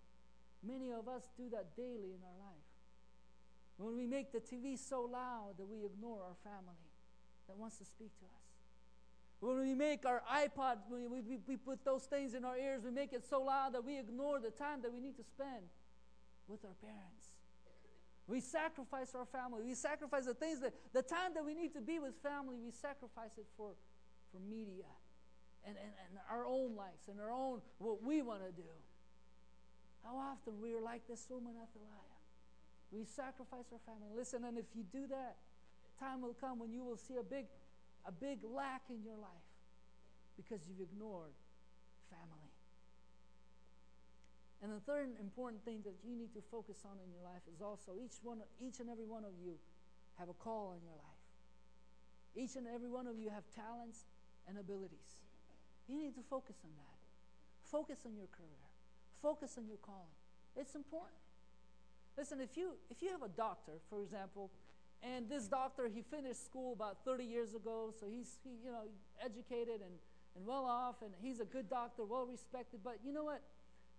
many 0.65 0.91
of 0.91 1.07
us 1.07 1.29
do 1.35 1.49
that 1.51 1.75
daily 1.75 2.15
in 2.15 2.23
our 2.23 2.39
life. 2.39 2.67
When 3.77 3.95
we 3.95 4.07
make 4.07 4.31
the 4.31 4.39
TV 4.39 4.77
so 4.79 5.01
loud 5.01 5.55
that 5.57 5.67
we 5.67 5.85
ignore 5.85 6.23
our 6.23 6.35
family 6.43 6.89
that 7.47 7.57
wants 7.57 7.77
to 7.77 7.85
speak 7.85 8.17
to 8.19 8.25
us. 8.25 8.36
When 9.39 9.59
we 9.59 9.75
make 9.75 10.05
our 10.05 10.23
iPod, 10.33 10.77
we, 10.89 11.05
we, 11.07 11.37
we 11.45 11.57
put 11.57 11.85
those 11.85 12.03
things 12.03 12.33
in 12.33 12.43
our 12.43 12.57
ears, 12.57 12.81
we 12.83 12.91
make 12.91 13.13
it 13.13 13.23
so 13.29 13.41
loud 13.43 13.73
that 13.73 13.85
we 13.85 13.99
ignore 13.99 14.39
the 14.39 14.49
time 14.49 14.81
that 14.81 14.91
we 14.91 14.99
need 14.99 15.15
to 15.17 15.23
spend 15.23 15.69
with 16.47 16.65
our 16.65 16.73
parents. 16.81 17.29
We 18.25 18.41
sacrifice 18.41 19.15
our 19.15 19.25
family. 19.25 19.63
We 19.63 19.75
sacrifice 19.75 20.25
the 20.25 20.33
things 20.33 20.59
that, 20.61 20.73
the 20.91 21.01
time 21.01 21.33
that 21.35 21.45
we 21.45 21.53
need 21.53 21.73
to 21.73 21.81
be 21.81 21.99
with 21.99 22.15
family, 22.21 22.57
we 22.59 22.71
sacrifice 22.71 23.37
it 23.37 23.45
for, 23.55 23.71
for 24.31 24.39
media 24.39 24.89
and, 25.65 25.77
and, 25.77 25.91
and 26.09 26.19
our 26.29 26.45
own 26.45 26.75
likes 26.75 27.07
and 27.07 27.21
our 27.21 27.31
own, 27.31 27.61
what 27.77 28.03
we 28.03 28.21
want 28.21 28.43
to 28.43 28.51
do. 28.51 28.67
How 30.03 30.17
often 30.17 30.59
we 30.61 30.73
are 30.73 30.81
like 30.81 31.07
this 31.07 31.27
woman, 31.29 31.53
Athaliah. 31.55 32.17
We 32.91 33.05
sacrifice 33.05 33.67
our 33.71 33.79
family. 33.85 34.09
Listen, 34.15 34.43
and 34.45 34.57
if 34.57 34.65
you 34.73 34.83
do 34.83 35.07
that, 35.07 35.37
time 35.99 36.21
will 36.21 36.35
come 36.39 36.59
when 36.59 36.71
you 36.71 36.83
will 36.83 36.97
see 36.97 37.15
a 37.15 37.23
big 37.23 37.45
a 38.07 38.11
big 38.11 38.39
lack 38.47 38.87
in 38.89 39.03
your 39.03 39.19
life 39.19 39.51
because 40.39 40.63
you've 40.63 40.79
ignored 40.79 41.35
family. 42.07 42.51
And 44.63 44.71
the 44.71 44.79
third 44.79 45.11
important 45.19 45.61
thing 45.67 45.83
that 45.85 45.93
you 46.01 46.15
need 46.15 46.33
to 46.33 46.41
focus 46.49 46.81
on 46.87 46.97
in 47.03 47.11
your 47.11 47.21
life 47.21 47.43
is 47.53 47.61
also 47.61 47.93
each 47.93 48.17
one 48.23 48.41
each 48.57 48.79
and 48.79 48.89
every 48.89 49.05
one 49.05 49.21
of 49.27 49.35
you 49.37 49.59
have 50.17 50.29
a 50.29 50.33
call 50.33 50.73
in 50.73 50.81
your 50.81 50.97
life. 50.97 51.21
Each 52.33 52.55
and 52.55 52.65
every 52.65 52.89
one 52.89 53.05
of 53.05 53.19
you 53.19 53.29
have 53.29 53.43
talents 53.53 54.05
and 54.47 54.57
abilities. 54.57 55.19
You 55.87 55.97
need 55.97 56.15
to 56.15 56.23
focus 56.25 56.57
on 56.63 56.71
that. 56.73 56.97
Focus 57.69 57.99
on 58.05 58.15
your 58.15 58.27
career. 58.33 58.65
Focus 59.21 59.57
on 59.57 59.67
your 59.67 59.77
calling. 59.77 60.15
It's 60.55 60.73
important. 60.73 61.21
Listen, 62.17 62.41
if 62.41 62.57
you 62.57 62.73
if 62.89 63.01
you 63.01 63.09
have 63.11 63.21
a 63.21 63.29
doctor, 63.29 63.73
for 63.89 64.01
example, 64.01 64.49
and 65.03 65.29
this 65.29 65.47
doctor, 65.47 65.87
he 65.87 66.01
finished 66.01 66.43
school 66.43 66.73
about 66.73 67.05
30 67.05 67.23
years 67.23 67.53
ago, 67.53 67.93
so 67.99 68.07
he's 68.09 68.39
he, 68.43 68.51
you 68.63 68.71
know 68.71 68.83
educated 69.23 69.81
and, 69.81 69.93
and 70.35 70.45
well 70.45 70.65
off, 70.65 70.95
and 71.01 71.11
he's 71.21 71.39
a 71.39 71.45
good 71.45 71.69
doctor, 71.69 72.03
well 72.03 72.25
respected. 72.25 72.79
But 72.83 72.99
you 73.05 73.13
know 73.13 73.23
what? 73.23 73.41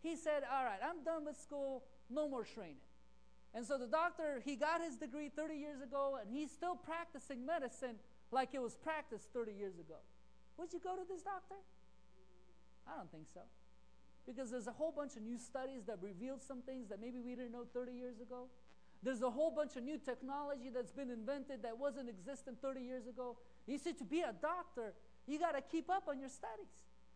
He 0.02 0.16
said, 0.16 0.42
"All 0.50 0.64
right, 0.64 0.78
I'm 0.82 1.04
done 1.04 1.24
with 1.24 1.38
school. 1.40 1.84
No 2.10 2.28
more 2.28 2.44
training." 2.44 2.82
And 3.54 3.64
so 3.64 3.78
the 3.78 3.86
doctor, 3.86 4.42
he 4.44 4.56
got 4.56 4.82
his 4.82 4.96
degree 4.96 5.30
30 5.34 5.54
years 5.56 5.80
ago, 5.80 6.18
and 6.20 6.30
he's 6.30 6.50
still 6.50 6.76
practicing 6.76 7.46
medicine 7.46 7.96
like 8.30 8.50
it 8.52 8.60
was 8.60 8.76
practiced 8.76 9.32
30 9.32 9.52
years 9.52 9.78
ago. 9.78 9.96
Would 10.58 10.72
you 10.72 10.80
go 10.80 10.96
to 10.96 11.02
this 11.08 11.22
doctor? 11.22 11.56
I 12.86 12.96
don't 12.96 13.10
think 13.10 13.26
so. 13.32 13.40
Because 14.26 14.50
there's 14.50 14.66
a 14.66 14.72
whole 14.72 14.92
bunch 14.92 15.16
of 15.16 15.22
new 15.22 15.38
studies 15.38 15.84
that 15.86 15.96
revealed 16.02 16.42
some 16.42 16.60
things 16.60 16.88
that 16.90 17.00
maybe 17.00 17.20
we 17.20 17.34
didn't 17.34 17.52
know 17.52 17.64
30 17.72 17.92
years 17.92 18.20
ago. 18.20 18.48
There's 19.02 19.22
a 19.22 19.30
whole 19.30 19.50
bunch 19.50 19.76
of 19.76 19.84
new 19.84 19.98
technology 19.98 20.70
that's 20.74 20.90
been 20.90 21.10
invented 21.10 21.62
that 21.62 21.78
wasn't 21.78 22.08
existent 22.08 22.60
30 22.60 22.80
years 22.80 23.06
ago. 23.06 23.36
You 23.66 23.78
see, 23.78 23.92
to 23.92 24.04
be 24.04 24.20
a 24.20 24.34
doctor, 24.42 24.92
you 25.26 25.38
got 25.38 25.52
to 25.52 25.62
keep 25.62 25.88
up 25.88 26.08
on 26.08 26.18
your 26.18 26.28
studies. 26.28 26.72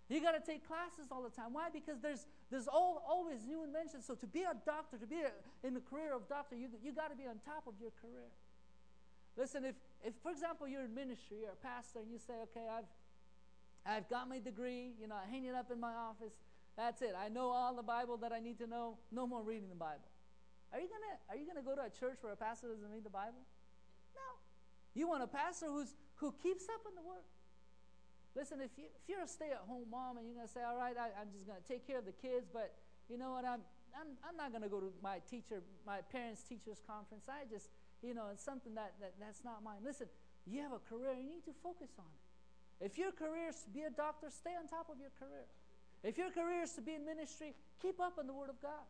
You 0.09 0.21
got 0.21 0.33
to 0.33 0.45
take 0.45 0.67
classes 0.67 1.11
all 1.11 1.23
the 1.23 1.31
time. 1.31 1.53
Why? 1.53 1.69
Because 1.73 1.99
there's 2.01 2.27
there's 2.51 2.69
all, 2.69 3.03
always 3.09 3.47
new 3.47 3.65
inventions. 3.65 4.05
So 4.07 4.15
to 4.15 4.27
be 4.27 4.43
a 4.43 4.55
doctor, 4.67 4.99
to 4.99 5.07
be 5.07 5.23
a, 5.23 5.33
in 5.67 5.75
the 5.75 5.81
career 5.81 6.15
of 6.15 6.29
doctor, 6.29 6.55
you 6.55 6.69
you 6.83 6.93
got 6.93 7.11
to 7.11 7.17
be 7.17 7.25
on 7.25 7.41
top 7.45 7.67
of 7.67 7.75
your 7.81 7.93
career. 8.01 8.29
Listen, 9.37 9.65
if 9.65 9.75
if 10.05 10.13
for 10.23 10.31
example 10.31 10.69
you're 10.69 10.85
in 10.85 10.95
ministry, 10.95 11.39
you're 11.41 11.57
a 11.57 11.65
pastor, 11.67 12.01
and 12.01 12.11
you 12.13 12.19
say, 12.19 12.35
okay, 12.43 12.67
I've 12.69 12.91
I've 13.87 14.09
got 14.09 14.29
my 14.29 14.39
degree, 14.39 14.93
you 15.01 15.09
know, 15.09 15.17
I 15.17 15.29
hang 15.31 15.47
it 15.47 15.55
up 15.55 15.71
in 15.71 15.81
my 15.81 15.95
office. 15.95 16.35
That's 16.77 17.03
it. 17.03 17.15
I 17.19 17.29
know 17.29 17.51
all 17.51 17.75
the 17.75 17.83
Bible 17.83 18.17
that 18.19 18.33
I 18.33 18.41
need 18.41 18.59
to 18.59 18.67
know. 18.67 18.99
No 19.11 19.27
more 19.27 19.43
reading 19.43 19.69
the 19.69 19.75
Bible. 19.75 20.12
Are 20.73 20.81
you 20.81 20.89
gonna 20.89 21.15
Are 21.29 21.37
you 21.37 21.47
gonna 21.47 21.65
go 21.65 21.77
to 21.77 21.85
a 21.85 21.93
church 21.93 22.19
where 22.25 22.33
a 22.33 22.37
pastor 22.37 22.69
doesn't 22.69 22.89
read 22.89 23.05
the 23.05 23.13
Bible? 23.13 23.45
No. 24.17 24.29
You 24.97 25.09
want 25.09 25.23
a 25.23 25.29
pastor 25.29 25.67
who's 25.69 25.93
who 26.17 26.33
keeps 26.43 26.65
up 26.73 26.81
in 26.89 26.97
the 26.97 27.05
Word. 27.05 27.25
Listen, 28.35 28.65
if 28.65 28.73
you 28.81 28.89
if 28.89 29.05
you're 29.09 29.21
a 29.21 29.29
stay-at-home 29.29 29.93
mom 29.93 30.17
and 30.17 30.25
you're 30.25 30.37
gonna 30.37 30.49
say, 30.49 30.65
"All 30.65 30.81
right, 30.81 30.97
I, 30.97 31.13
I'm 31.21 31.29
just 31.33 31.45
gonna 31.47 31.65
take 31.69 31.87
care 31.87 32.01
of 32.01 32.09
the 32.09 32.17
kids," 32.17 32.49
but 32.49 32.73
you 33.09 33.21
know 33.21 33.37
what? 33.37 33.45
I'm 33.45 33.61
I'm, 33.93 34.17
I'm 34.25 34.37
not 34.41 34.53
gonna 34.53 34.73
go 34.73 34.81
to 34.81 34.89
my 35.05 35.21
teacher, 35.29 35.61
my 35.85 36.01
parents' 36.09 36.41
teachers 36.41 36.81
conference. 36.89 37.29
I 37.29 37.45
just 37.53 37.69
you 38.01 38.17
know 38.17 38.33
it's 38.33 38.43
something 38.43 38.75
that, 38.75 38.97
that 39.05 39.13
that's 39.21 39.45
not 39.45 39.61
mine. 39.61 39.85
Listen, 39.85 40.09
you 40.49 40.65
have 40.65 40.73
a 40.73 40.81
career. 40.89 41.13
You 41.13 41.29
need 41.29 41.45
to 41.45 41.55
focus 41.61 41.93
on 42.01 42.09
it. 42.09 42.89
If 42.89 42.97
your 42.97 43.13
career 43.13 43.53
is 43.53 43.61
to 43.69 43.71
be 43.71 43.85
a 43.85 43.93
doctor, 43.93 44.33
stay 44.33 44.57
on 44.57 44.67
top 44.67 44.89
of 44.89 44.97
your 44.99 45.13
career. 45.21 45.45
If 46.03 46.19
your 46.19 46.33
career 46.33 46.65
is 46.65 46.73
to 46.75 46.83
be 46.83 46.95
in 46.95 47.05
ministry, 47.05 47.55
keep 47.81 48.01
up 48.01 48.19
on 48.19 48.27
the 48.27 48.33
Word 48.33 48.51
of 48.51 48.59
God. 48.61 48.89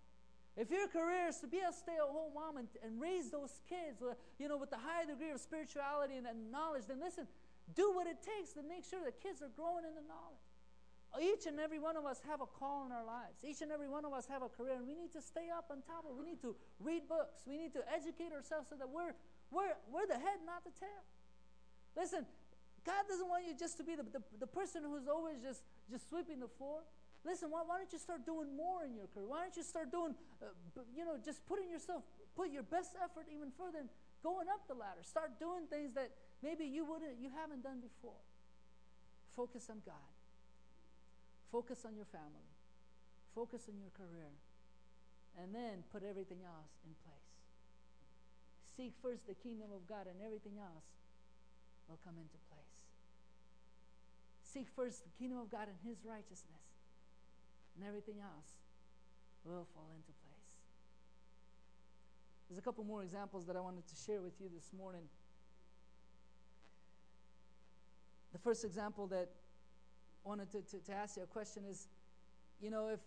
If 0.56 0.70
your 0.70 0.86
career 0.86 1.28
is 1.28 1.40
to 1.40 1.48
be 1.48 1.64
a 1.64 1.72
stay-at-home 1.72 2.36
mom 2.36 2.60
and, 2.60 2.68
and 2.84 3.00
raise 3.00 3.30
those 3.30 3.60
kids, 3.64 4.04
you 4.38 4.48
know, 4.48 4.58
with 4.60 4.72
a 4.72 4.80
high 4.80 5.08
degree 5.08 5.30
of 5.32 5.40
spirituality 5.40 6.16
and, 6.20 6.26
and 6.26 6.52
knowledge, 6.52 6.84
then 6.88 7.00
listen, 7.00 7.26
do 7.74 7.92
what 7.96 8.06
it 8.06 8.20
takes 8.20 8.52
to 8.52 8.62
make 8.62 8.84
sure 8.84 9.00
the 9.00 9.16
kids 9.16 9.40
are 9.40 9.48
growing 9.56 9.88
in 9.88 9.96
the 9.96 10.04
knowledge. 10.04 10.44
Each 11.20 11.44
and 11.44 11.60
every 11.60 11.78
one 11.78 11.96
of 11.96 12.04
us 12.04 12.20
have 12.28 12.40
a 12.40 12.48
call 12.48 12.84
in 12.84 12.92
our 12.92 13.04
lives. 13.04 13.40
Each 13.44 13.60
and 13.60 13.72
every 13.72 13.88
one 13.88 14.04
of 14.04 14.12
us 14.12 14.24
have 14.28 14.40
a 14.40 14.48
career, 14.48 14.76
and 14.76 14.86
we 14.88 14.94
need 14.94 15.12
to 15.12 15.20
stay 15.20 15.48
up 15.52 15.68
on 15.68 15.80
top 15.84 16.04
of 16.04 16.16
it. 16.16 16.20
We 16.20 16.24
need 16.24 16.40
to 16.40 16.56
read 16.80 17.08
books. 17.08 17.44
We 17.44 17.56
need 17.56 17.72
to 17.72 17.84
educate 17.88 18.32
ourselves 18.32 18.68
so 18.68 18.76
that 18.76 18.88
we're, 18.88 19.12
we're, 19.50 19.76
we're 19.92 20.08
the 20.08 20.20
head, 20.20 20.40
not 20.44 20.64
the 20.64 20.72
tail. 20.72 21.04
Listen, 21.96 22.24
God 22.84 23.04
doesn't 23.08 23.28
want 23.28 23.44
you 23.46 23.52
just 23.52 23.76
to 23.76 23.84
be 23.84 23.94
the, 23.94 24.04
the, 24.04 24.24
the 24.40 24.46
person 24.46 24.84
who's 24.84 25.06
always 25.06 25.40
just, 25.40 25.62
just 25.90 26.08
sweeping 26.08 26.40
the 26.40 26.48
floor. 26.48 26.80
Listen, 27.22 27.54
why, 27.54 27.62
why, 27.62 27.78
don't 27.78 27.92
you 27.92 28.02
start 28.02 28.26
doing 28.26 28.50
more 28.50 28.82
in 28.82 28.98
your 28.98 29.06
career? 29.06 29.30
Why 29.30 29.46
don't 29.46 29.54
you 29.54 29.62
start 29.62 29.94
doing, 29.94 30.14
uh, 30.42 30.50
you 30.90 31.06
know, 31.06 31.14
just 31.22 31.46
putting 31.46 31.70
yourself, 31.70 32.02
put 32.34 32.50
your 32.50 32.66
best 32.66 32.98
effort 32.98 33.30
even 33.30 33.54
further 33.54 33.86
and 33.86 33.90
going 34.26 34.50
up 34.50 34.66
the 34.66 34.74
ladder. 34.74 35.06
Start 35.06 35.38
doing 35.38 35.70
things 35.70 35.94
that 35.94 36.10
maybe 36.42 36.66
you 36.66 36.82
wouldn't, 36.82 37.22
you 37.22 37.30
haven't 37.30 37.62
done 37.62 37.78
before. 37.78 38.18
Focus 39.38 39.70
on 39.70 39.78
God. 39.86 40.10
Focus 41.54 41.86
on 41.86 41.94
your 41.94 42.10
family. 42.10 42.50
Focus 43.38 43.70
on 43.70 43.78
your 43.78 43.94
career. 43.94 44.34
And 45.38 45.54
then 45.54 45.86
put 45.94 46.02
everything 46.02 46.42
else 46.42 46.74
in 46.82 46.92
place. 47.06 47.32
Seek 48.74 48.92
first 48.98 49.30
the 49.30 49.38
kingdom 49.38 49.70
of 49.70 49.86
God, 49.86 50.08
and 50.10 50.16
everything 50.24 50.58
else 50.58 50.88
will 51.88 52.00
come 52.02 52.16
into 52.18 52.36
place. 52.50 52.82
Seek 54.42 54.66
first 54.74 55.04
the 55.04 55.12
kingdom 55.16 55.38
of 55.38 55.50
God 55.52 55.68
and 55.68 55.76
his 55.84 56.04
righteousness 56.04 56.61
and 57.76 57.86
everything 57.86 58.16
else 58.20 58.50
will 59.44 59.66
fall 59.74 59.88
into 59.94 60.12
place. 60.12 60.32
There's 62.48 62.58
a 62.58 62.62
couple 62.62 62.84
more 62.84 63.02
examples 63.02 63.46
that 63.46 63.56
I 63.56 63.60
wanted 63.60 63.86
to 63.88 63.94
share 64.06 64.20
with 64.20 64.34
you 64.40 64.48
this 64.54 64.70
morning. 64.76 65.02
The 68.32 68.38
first 68.38 68.64
example 68.64 69.06
that 69.08 69.28
I 70.24 70.28
wanted 70.28 70.50
to, 70.52 70.62
to, 70.62 70.78
to 70.84 70.92
ask 70.92 71.16
you 71.16 71.22
a 71.22 71.26
question 71.26 71.64
is 71.68 71.88
you 72.62 72.70
know, 72.70 72.88
if, 72.88 73.00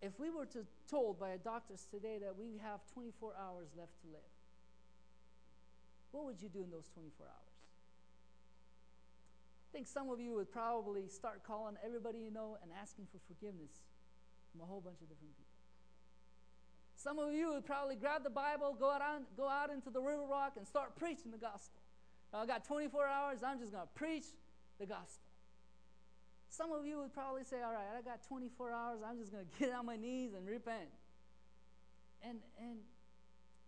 if 0.00 0.18
we 0.20 0.30
were 0.30 0.46
to, 0.46 0.64
told 0.88 1.18
by 1.18 1.30
a 1.30 1.38
doctors 1.38 1.86
today 1.90 2.18
that 2.22 2.38
we 2.38 2.60
have 2.62 2.80
24 2.94 3.34
hours 3.34 3.68
left 3.76 4.00
to 4.02 4.06
live, 4.06 4.30
what 6.12 6.24
would 6.24 6.40
you 6.40 6.48
do 6.48 6.62
in 6.62 6.70
those 6.70 6.88
24 6.94 7.26
hours? 7.26 7.34
I 9.66 9.70
think 9.72 9.86
some 9.86 10.10
of 10.10 10.20
you 10.20 10.34
would 10.34 10.50
probably 10.50 11.06
start 11.08 11.42
calling 11.44 11.76
everybody 11.84 12.18
you 12.18 12.30
know 12.30 12.56
and 12.62 12.70
asking 12.80 13.06
for 13.10 13.18
forgiveness 13.26 13.70
from 14.50 14.60
a 14.60 14.64
whole 14.64 14.80
bunch 14.80 15.00
of 15.00 15.08
different 15.08 15.36
people. 15.36 15.60
Some 16.96 17.18
of 17.18 17.32
you 17.32 17.52
would 17.54 17.64
probably 17.64 17.96
grab 17.96 18.24
the 18.24 18.30
Bible, 18.30 18.76
go 18.78 18.90
out, 18.90 19.00
on, 19.00 19.24
go 19.36 19.48
out 19.48 19.70
into 19.70 19.88
the 19.88 20.00
River 20.00 20.26
Rock, 20.28 20.54
and 20.58 20.66
start 20.66 20.96
preaching 20.96 21.30
the 21.30 21.38
gospel. 21.38 21.80
Now, 22.32 22.40
I 22.40 22.46
got 22.46 22.64
24 22.64 23.06
hours, 23.06 23.40
I'm 23.42 23.58
just 23.58 23.72
going 23.72 23.86
to 23.86 23.94
preach 23.94 24.26
the 24.78 24.86
gospel. 24.86 25.24
Some 26.50 26.72
of 26.72 26.84
you 26.84 26.98
would 26.98 27.14
probably 27.14 27.44
say, 27.44 27.62
All 27.62 27.72
right, 27.72 27.88
I 27.96 28.02
got 28.02 28.26
24 28.28 28.72
hours, 28.72 29.00
I'm 29.06 29.18
just 29.18 29.32
going 29.32 29.46
to 29.50 29.58
get 29.58 29.72
on 29.72 29.86
my 29.86 29.96
knees 29.96 30.34
and 30.34 30.46
repent. 30.46 30.92
And, 32.22 32.38
and, 32.60 32.78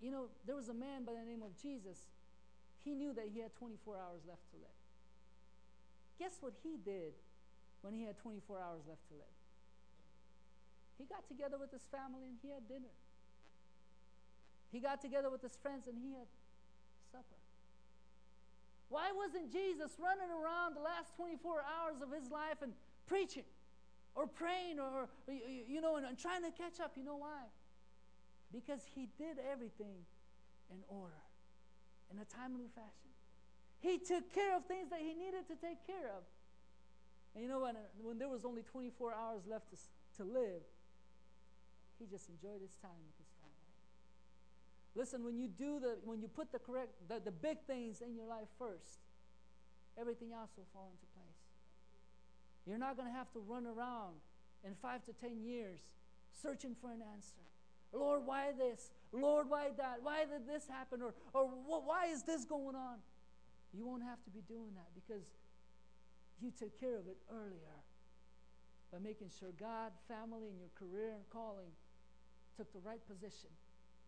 you 0.01 0.11
know, 0.11 0.27
there 0.47 0.57
was 0.57 0.69
a 0.69 0.75
man 0.75 1.05
by 1.05 1.13
the 1.13 1.25
name 1.25 1.43
of 1.43 1.57
Jesus. 1.57 1.97
He 2.85 2.95
knew 2.95 3.15
that 3.15 3.31
he 3.33 3.41
had 3.41 3.55
24 3.55 3.97
hours 3.97 4.21
left 4.29 4.45
to 4.51 4.57
live. 4.57 4.77
Guess 6.19 6.37
what 6.41 6.53
he 6.63 6.77
did 6.77 7.15
when 7.81 7.95
he 7.95 8.05
had 8.05 8.19
24 8.19 8.59
hours 8.59 8.83
left 8.87 9.09
to 9.09 9.15
live? 9.15 9.42
He 10.99 11.05
got 11.05 11.27
together 11.29 11.59
with 11.59 11.71
his 11.71 11.83
family 11.91 12.29
and 12.29 12.37
he 12.43 12.49
had 12.49 12.67
dinner. 12.69 12.93
He 14.71 14.81
got 14.81 15.01
together 15.01 15.31
with 15.31 15.43
his 15.43 15.57
friends 15.61 15.87
and 15.87 15.97
he 15.97 16.13
had 16.17 16.29
supper. 17.13 17.41
Why 18.89 19.13
wasn't 19.13 19.53
Jesus 19.53 19.93
running 20.01 20.29
around 20.29 20.77
the 20.77 20.85
last 20.85 21.17
24 21.17 21.65
hours 21.65 22.01
of 22.01 22.13
his 22.13 22.31
life 22.31 22.61
and 22.63 22.73
preaching 23.07 23.49
or 24.15 24.27
praying 24.27 24.81
or, 24.81 25.09
you 25.29 25.81
know, 25.81 25.97
and, 25.97 26.19
trying 26.19 26.43
to 26.45 26.51
catch 26.51 26.81
up? 26.81 26.93
You 26.97 27.05
know 27.05 27.17
why? 27.17 27.49
Because 28.53 28.81
he 28.95 29.09
did 29.17 29.41
everything 29.51 30.05
in 30.71 30.81
order, 30.89 31.25
in 32.13 32.21
a 32.21 32.25
timely 32.25 32.69
fashion. 32.75 33.13
He 33.81 33.99
took 33.99 34.33
care 34.33 34.57
of 34.57 34.65
things 34.67 34.91
that 34.91 35.01
he 35.01 35.13
needed 35.13 35.49
to 35.49 35.57
take 35.57 35.87
care 35.87 36.13
of. 36.17 36.25
And 37.35 37.43
you 37.43 37.49
know, 37.49 37.61
when, 37.61 37.77
when 38.03 38.19
there 38.19 38.29
was 38.29 38.45
only 38.45 38.63
24 38.63 39.13
hours 39.13 39.43
left 39.49 39.71
to, 39.71 39.77
to 40.23 40.25
live, 40.31 40.63
he 42.03 42.11
just 42.11 42.29
enjoyed 42.29 42.61
his 42.61 42.75
time 42.83 42.99
with 43.07 43.15
his 43.23 43.31
family. 43.39 43.71
Listen, 44.99 45.23
when 45.25 45.39
you 45.39 45.47
do 45.47 45.79
the, 45.79 45.97
when 46.05 46.21
you 46.21 46.27
put 46.27 46.51
the 46.51 46.59
correct, 46.59 46.91
the, 47.09 47.23
the 47.23 47.31
big 47.31 47.63
things 47.67 48.03
in 48.03 48.15
your 48.15 48.27
life 48.27 48.51
first, 48.59 48.99
everything 49.97 50.33
else 50.35 50.51
will 50.57 50.67
fall 50.75 50.91
into 50.91 51.07
place. 51.15 51.47
You're 52.67 52.83
not 52.83 52.97
going 52.97 53.09
to 53.09 53.15
have 53.15 53.31
to 53.33 53.41
run 53.41 53.67
around 53.67 54.19
in 54.67 54.75
five 54.83 55.05
to 55.07 55.13
ten 55.15 55.41
years 55.41 55.81
searching 56.43 56.75
for 56.81 56.91
an 56.91 57.03
answer. 57.15 57.41
Lord, 57.93 58.23
why 58.25 58.53
this? 58.57 58.91
Lord, 59.13 59.49
why 59.49 59.71
that? 59.77 59.99
Why 60.03 60.25
did 60.25 60.49
this 60.49 60.67
happen? 60.67 61.03
Or, 61.03 61.15
or 61.35 61.47
why 61.85 62.07
is 62.07 62.23
this 62.23 62.45
going 62.45 62.75
on? 62.75 62.99
You 63.73 63.87
won't 63.87 64.03
have 64.03 64.23
to 64.25 64.31
be 64.31 64.41
doing 64.49 64.73
that 64.75 64.89
because 64.95 65.25
you 66.41 66.51
took 66.51 66.79
care 66.81 66.99
of 66.99 67.07
it 67.07 67.17
earlier 67.31 67.77
by 68.93 68.99
making 68.99 69.31
sure 69.39 69.51
God, 69.59 69.93
family, 70.09 70.45
and 70.49 70.59
your 70.59 70.69
career 70.77 71.13
and 71.15 71.25
calling 71.31 71.73
took 72.57 72.73
the 72.73 72.81
right 72.81 73.01
position, 73.07 73.51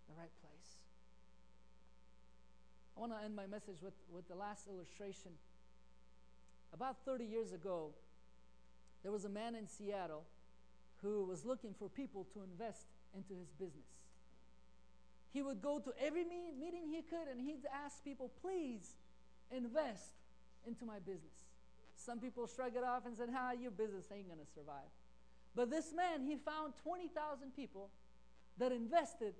the 0.09 0.15
right 0.19 0.33
place. 0.41 0.79
I 2.97 3.01
want 3.01 3.13
to 3.13 3.25
end 3.25 3.35
my 3.35 3.47
message 3.47 3.83
with, 3.83 3.95
with 4.13 4.29
the 4.29 4.35
last 4.35 4.69
illustration. 4.69 5.33
About 6.73 6.97
30 7.05 7.25
years 7.25 7.53
ago, 7.53 7.91
there 9.03 9.13
was 9.13 9.25
a 9.25 9.29
man 9.29 9.55
in 9.55 9.67
Seattle 9.67 10.25
who 11.03 11.25
was 11.25 11.45
looking 11.45 11.75
for 11.79 11.89
people 11.89 12.27
to 12.35 12.43
invest 12.43 12.87
into 13.15 13.35
his 13.35 13.51
business. 13.53 13.91
He 15.33 15.43
would 15.43 15.61
go 15.61 15.81
to 15.81 15.93
every 16.01 16.25
meeting 16.25 16.89
he 16.89 17.03
could 17.03 17.29
and 17.31 17.41
he'd 17.41 17.67
ask 17.85 18.03
people, 18.05 18.31
please 18.41 18.95
invest 19.51 20.15
into 20.67 20.85
my 20.85 20.99
business. 21.01 21.35
Some 21.97 22.21
people 22.21 22.47
shrug 22.47 22.77
it 22.77 22.85
off 22.85 23.07
and 23.07 23.17
said, 23.17 23.31
"Ha, 23.31 23.53
your 23.53 23.71
business 23.71 24.07
ain't 24.13 24.27
going 24.27 24.41
to 24.41 24.53
survive." 24.53 24.91
But 25.55 25.71
this 25.71 25.93
man, 25.93 26.23
he 26.23 26.37
found 26.37 26.75
20,000 26.83 27.55
people 27.55 27.91
that 28.59 28.73
invested 28.73 29.35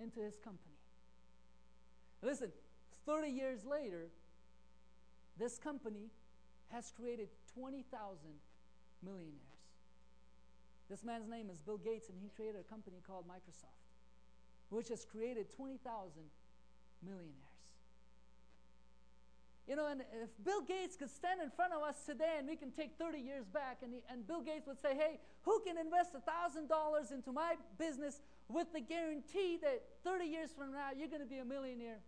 into 0.00 0.20
his 0.20 0.36
company. 0.36 0.74
Listen, 2.22 2.50
30 3.06 3.28
years 3.28 3.64
later, 3.64 4.08
this 5.38 5.58
company 5.58 6.10
has 6.68 6.92
created 6.94 7.28
20,000 7.54 7.84
millionaires. 9.02 9.38
This 10.90 11.04
man's 11.04 11.28
name 11.28 11.50
is 11.50 11.58
Bill 11.58 11.78
Gates, 11.78 12.08
and 12.08 12.18
he 12.20 12.28
created 12.28 12.60
a 12.60 12.64
company 12.64 12.98
called 13.06 13.26
Microsoft, 13.28 13.88
which 14.70 14.88
has 14.88 15.04
created 15.04 15.52
20,000 15.54 15.80
millionaires. 17.04 17.34
You 19.68 19.76
know, 19.76 19.86
and 19.86 20.00
if 20.00 20.30
Bill 20.42 20.62
Gates 20.62 20.96
could 20.96 21.10
stand 21.10 21.42
in 21.42 21.50
front 21.50 21.74
of 21.74 21.82
us 21.82 21.96
today 22.06 22.36
and 22.38 22.48
we 22.48 22.56
can 22.56 22.70
take 22.70 22.96
30 22.98 23.18
years 23.18 23.44
back, 23.44 23.80
and, 23.82 23.92
he, 23.92 24.00
and 24.10 24.26
Bill 24.26 24.40
Gates 24.40 24.66
would 24.66 24.80
say, 24.80 24.96
Hey, 24.96 25.20
who 25.42 25.60
can 25.60 25.76
invest 25.76 26.14
$1,000 26.14 27.12
into 27.12 27.32
my 27.32 27.54
business 27.78 28.22
with 28.48 28.72
the 28.72 28.80
guarantee 28.80 29.58
that 29.62 29.82
30 30.04 30.24
years 30.24 30.50
from 30.56 30.72
now 30.72 30.90
you're 30.96 31.08
going 31.08 31.22
to 31.22 31.28
be 31.28 31.38
a 31.38 31.44
millionaire? 31.44 31.98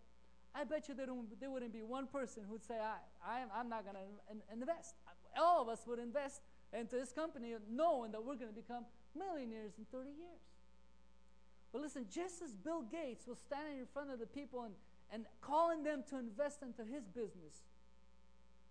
I 0.55 0.65
bet 0.65 0.89
you 0.89 0.95
there, 0.95 1.07
there 1.39 1.51
wouldn't 1.51 1.73
be 1.73 1.83
one 1.83 2.07
person 2.07 2.43
who'd 2.49 2.65
say, 2.65 2.75
I, 2.75 2.97
I, 3.25 3.43
I'm 3.55 3.69
not 3.69 3.85
going 3.85 3.97
to 3.97 4.53
invest. 4.53 4.95
All 5.39 5.63
of 5.63 5.69
us 5.69 5.87
would 5.87 6.01
invest 6.01 6.41
into 6.73 6.97
this 6.97 7.13
company 7.13 7.55
knowing 7.71 8.13
that 8.13 8.25
we're 8.25 8.35
going 8.35 8.53
to 8.53 8.61
become 8.61 8.85
millionaires 9.17 9.75
in 9.79 9.85
30 9.93 10.11
years. 10.11 10.43
But 11.73 11.83
listen, 11.83 12.07
just 12.13 12.43
as 12.43 12.53
Bill 12.53 12.83
Gates 12.83 13.29
was 13.29 13.39
standing 13.39 13.79
in 13.79 13.87
front 13.87 14.11
of 14.11 14.19
the 14.19 14.27
people 14.27 14.65
and 14.65 14.75
and 15.13 15.27
calling 15.41 15.83
them 15.83 16.05
to 16.11 16.19
invest 16.19 16.63
into 16.63 16.85
his 16.85 17.05
business. 17.09 17.63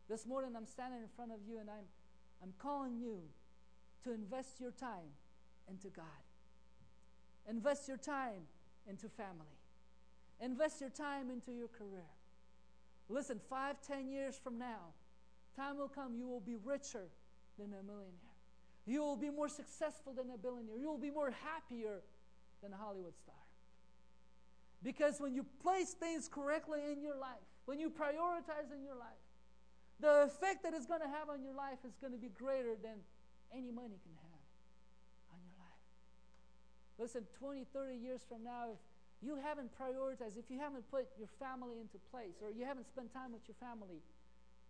This 0.10 0.26
morning 0.26 0.56
I'm 0.56 0.66
standing 0.66 1.02
in 1.02 1.10
front 1.16 1.32
of 1.32 1.40
you 1.48 1.60
and 1.60 1.70
I'm, 1.70 1.86
I'm 2.42 2.54
calling 2.58 2.98
you 2.98 3.20
to 4.04 4.14
invest 4.14 4.60
your 4.60 4.72
time 4.72 5.12
into 5.70 5.90
God. 5.90 6.06
Invest 7.48 7.88
your 7.88 7.98
time 7.98 8.42
into 8.88 9.08
family. 9.10 9.58
Invest 10.42 10.82
your 10.82 10.90
time 10.90 11.30
into 11.30 11.52
your 11.52 11.68
career. 11.68 12.10
Listen, 13.10 13.40
five, 13.50 13.76
ten 13.86 14.08
years 14.08 14.40
from 14.42 14.58
now, 14.58 14.94
time 15.56 15.78
will 15.78 15.88
come 15.88 16.16
you 16.16 16.28
will 16.28 16.40
be 16.40 16.56
richer 16.64 17.08
than 17.58 17.74
a 17.74 17.84
millionaire. 17.84 18.38
You 18.86 19.02
will 19.02 19.16
be 19.18 19.30
more 19.30 19.50
successful 19.50 20.14
than 20.14 20.30
a 20.32 20.38
billionaire. 20.38 20.78
You 20.78 20.88
will 20.88 20.98
be 20.98 21.12
more 21.12 21.32
happier 21.32 22.02
than 22.62 22.74
a 22.74 22.78
Hollywood 22.78 23.18
star. 23.18 23.36
Because 24.84 25.20
when 25.20 25.34
you 25.34 25.46
place 25.62 25.92
things 25.92 26.30
correctly 26.30 26.80
in 26.92 27.02
your 27.02 27.18
life, 27.18 27.44
when 27.66 27.80
you 27.80 27.90
prioritize 27.90 28.74
in 28.74 28.84
your 28.84 28.96
life, 28.96 29.22
the 30.00 30.24
effect 30.24 30.64
that 30.64 30.74
it's 30.74 30.86
going 30.86 31.02
to 31.02 31.08
have 31.08 31.30
on 31.30 31.44
your 31.44 31.54
life 31.54 31.80
is 31.86 31.94
going 32.00 32.14
to 32.14 32.20
be 32.20 32.30
greater 32.30 32.76
than 32.82 32.96
any 33.54 33.72
money 33.72 34.00
can 34.02 34.16
have. 34.16 34.29
Listen, 37.00 37.24
20, 37.40 37.64
30 37.72 37.96
years 37.96 38.22
from 38.28 38.44
now, 38.44 38.76
if 38.76 38.80
you 39.24 39.40
haven't 39.40 39.72
prioritized, 39.80 40.36
if 40.36 40.52
you 40.52 40.60
haven't 40.60 40.84
put 40.92 41.08
your 41.18 41.32
family 41.40 41.80
into 41.80 41.98
place, 42.12 42.44
or 42.44 42.52
you 42.52 42.66
haven't 42.66 42.88
spent 42.88 43.14
time 43.14 43.32
with 43.32 43.48
your 43.48 43.56
family, 43.56 44.04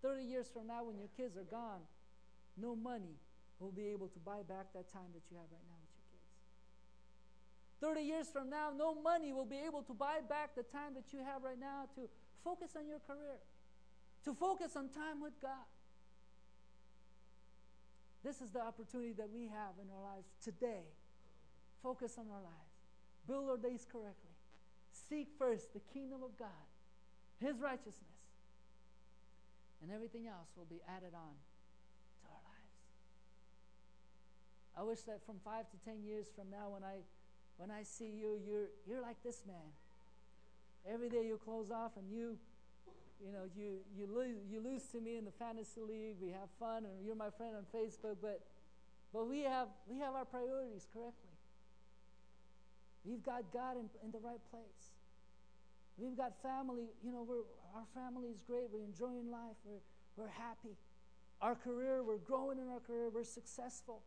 30 0.02 0.24
years 0.24 0.48
from 0.48 0.68
now, 0.68 0.86
when 0.86 0.98
your 0.98 1.10
kids 1.18 1.36
are 1.36 1.50
gone, 1.50 1.82
no 2.54 2.76
money 2.76 3.18
will 3.58 3.74
be 3.74 3.90
able 3.90 4.08
to 4.08 4.20
buy 4.20 4.46
back 4.46 4.70
that 4.78 4.94
time 4.94 5.10
that 5.18 5.26
you 5.34 5.38
have 5.42 5.50
right 5.50 5.66
now 5.66 5.76
with 5.82 5.92
your 5.98 6.06
kids. 6.14 6.30
30 7.82 8.02
years 8.06 8.28
from 8.30 8.50
now, 8.50 8.70
no 8.78 8.94
money 8.94 9.34
will 9.34 9.50
be 9.50 9.60
able 9.66 9.82
to 9.82 9.94
buy 9.94 10.22
back 10.22 10.54
the 10.56 10.64
time 10.64 10.94
that 10.94 11.10
you 11.12 11.20
have 11.26 11.44
right 11.44 11.60
now 11.60 11.90
to 11.96 12.08
focus 12.44 12.78
on 12.78 12.88
your 12.88 13.00
career, 13.00 13.42
to 14.24 14.34
focus 14.34 14.78
on 14.78 14.88
time 14.90 15.20
with 15.20 15.34
God. 15.42 15.66
This 18.24 18.42
is 18.42 18.52
the 18.52 18.62
opportunity 18.62 19.14
that 19.14 19.30
we 19.34 19.48
have 19.48 19.80
in 19.82 19.90
our 19.90 20.04
lives 20.04 20.28
today. 20.44 20.86
Focus 21.82 22.18
on 22.18 22.26
our 22.30 22.42
lives, 22.42 22.76
build 23.28 23.50
our 23.50 23.58
days 23.58 23.86
correctly, 23.90 24.36
seek 24.92 25.30
first 25.38 25.74
the 25.74 25.80
kingdom 25.94 26.24
of 26.24 26.38
God, 26.38 26.68
His 27.40 27.60
righteousness, 27.60 28.20
and 29.82 29.92
everything 29.92 30.28
else 30.28 30.50
will 30.58 30.68
be 30.70 30.82
added 30.88 31.16
on 31.16 31.36
to 32.20 32.26
our 32.28 32.44
lives. 32.44 32.76
I 34.78 34.84
wish 34.84 35.02
that 35.08 35.26
from 35.26 35.40
five 35.44 35.70
to 35.72 35.78
ten 35.86 36.04
years 36.04 36.28
from 36.36 36.50
now, 36.52 36.70
when 36.70 36.84
I 36.84 37.00
when 37.60 37.72
I 37.72 37.84
see 37.84 38.08
you, 38.08 38.40
you're, 38.48 38.72
you're 38.88 39.02
like 39.02 39.22
this 39.22 39.44
man. 39.46 39.76
Every 40.88 41.10
day 41.10 41.28
you 41.28 41.38
close 41.44 41.72
off 41.72 41.92
and 41.98 42.10
you, 42.10 42.38
you 43.20 43.34
know, 43.34 43.44
you, 43.54 43.80
you, 43.94 44.08
lose, 44.08 44.38
you 44.50 44.64
lose 44.64 44.84
to 44.94 45.02
me 45.02 45.18
in 45.18 45.26
the 45.26 45.36
fantasy 45.36 45.82
league. 45.82 46.16
We 46.22 46.32
have 46.32 46.48
fun 46.58 46.86
and 46.86 47.06
you're 47.06 47.20
my 47.20 47.30
friend 47.30 47.58
on 47.58 47.66
Facebook, 47.76 48.16
but, 48.22 48.40
but 49.14 49.28
we, 49.28 49.42
have, 49.42 49.68
we 49.90 50.00
have 50.00 50.16
our 50.16 50.24
priorities 50.24 50.88
correctly. 50.94 51.29
We've 53.10 53.26
got 53.26 53.42
God 53.52 53.74
in, 53.82 53.90
in 54.06 54.12
the 54.12 54.20
right 54.20 54.42
place. 54.52 54.94
We've 55.98 56.16
got 56.16 56.38
family, 56.44 56.86
you 57.04 57.12
know, 57.12 57.26
we're, 57.28 57.50
our 57.74 57.90
family 57.98 58.28
is 58.30 58.40
great. 58.46 58.70
We're 58.72 58.86
enjoying 58.86 59.32
life. 59.32 59.58
We're, 59.66 59.82
we're 60.16 60.30
happy. 60.30 60.78
our 61.42 61.56
career, 61.56 62.04
we're 62.04 62.22
growing 62.22 62.60
in 62.60 62.70
our 62.70 62.80
career, 62.80 63.10
we're 63.10 63.24
successful. 63.24 64.04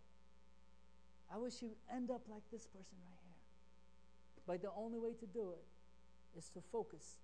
I 1.32 1.38
wish 1.38 1.62
you 1.62 1.70
end 1.92 2.10
up 2.10 2.22
like 2.30 2.42
this 2.52 2.66
person 2.66 2.96
right 3.08 3.18
here. 3.26 3.42
But 4.46 4.62
the 4.62 4.70
only 4.76 4.98
way 4.98 5.14
to 5.18 5.26
do 5.26 5.52
it 5.52 6.38
is 6.38 6.48
to 6.50 6.60
focus 6.70 7.16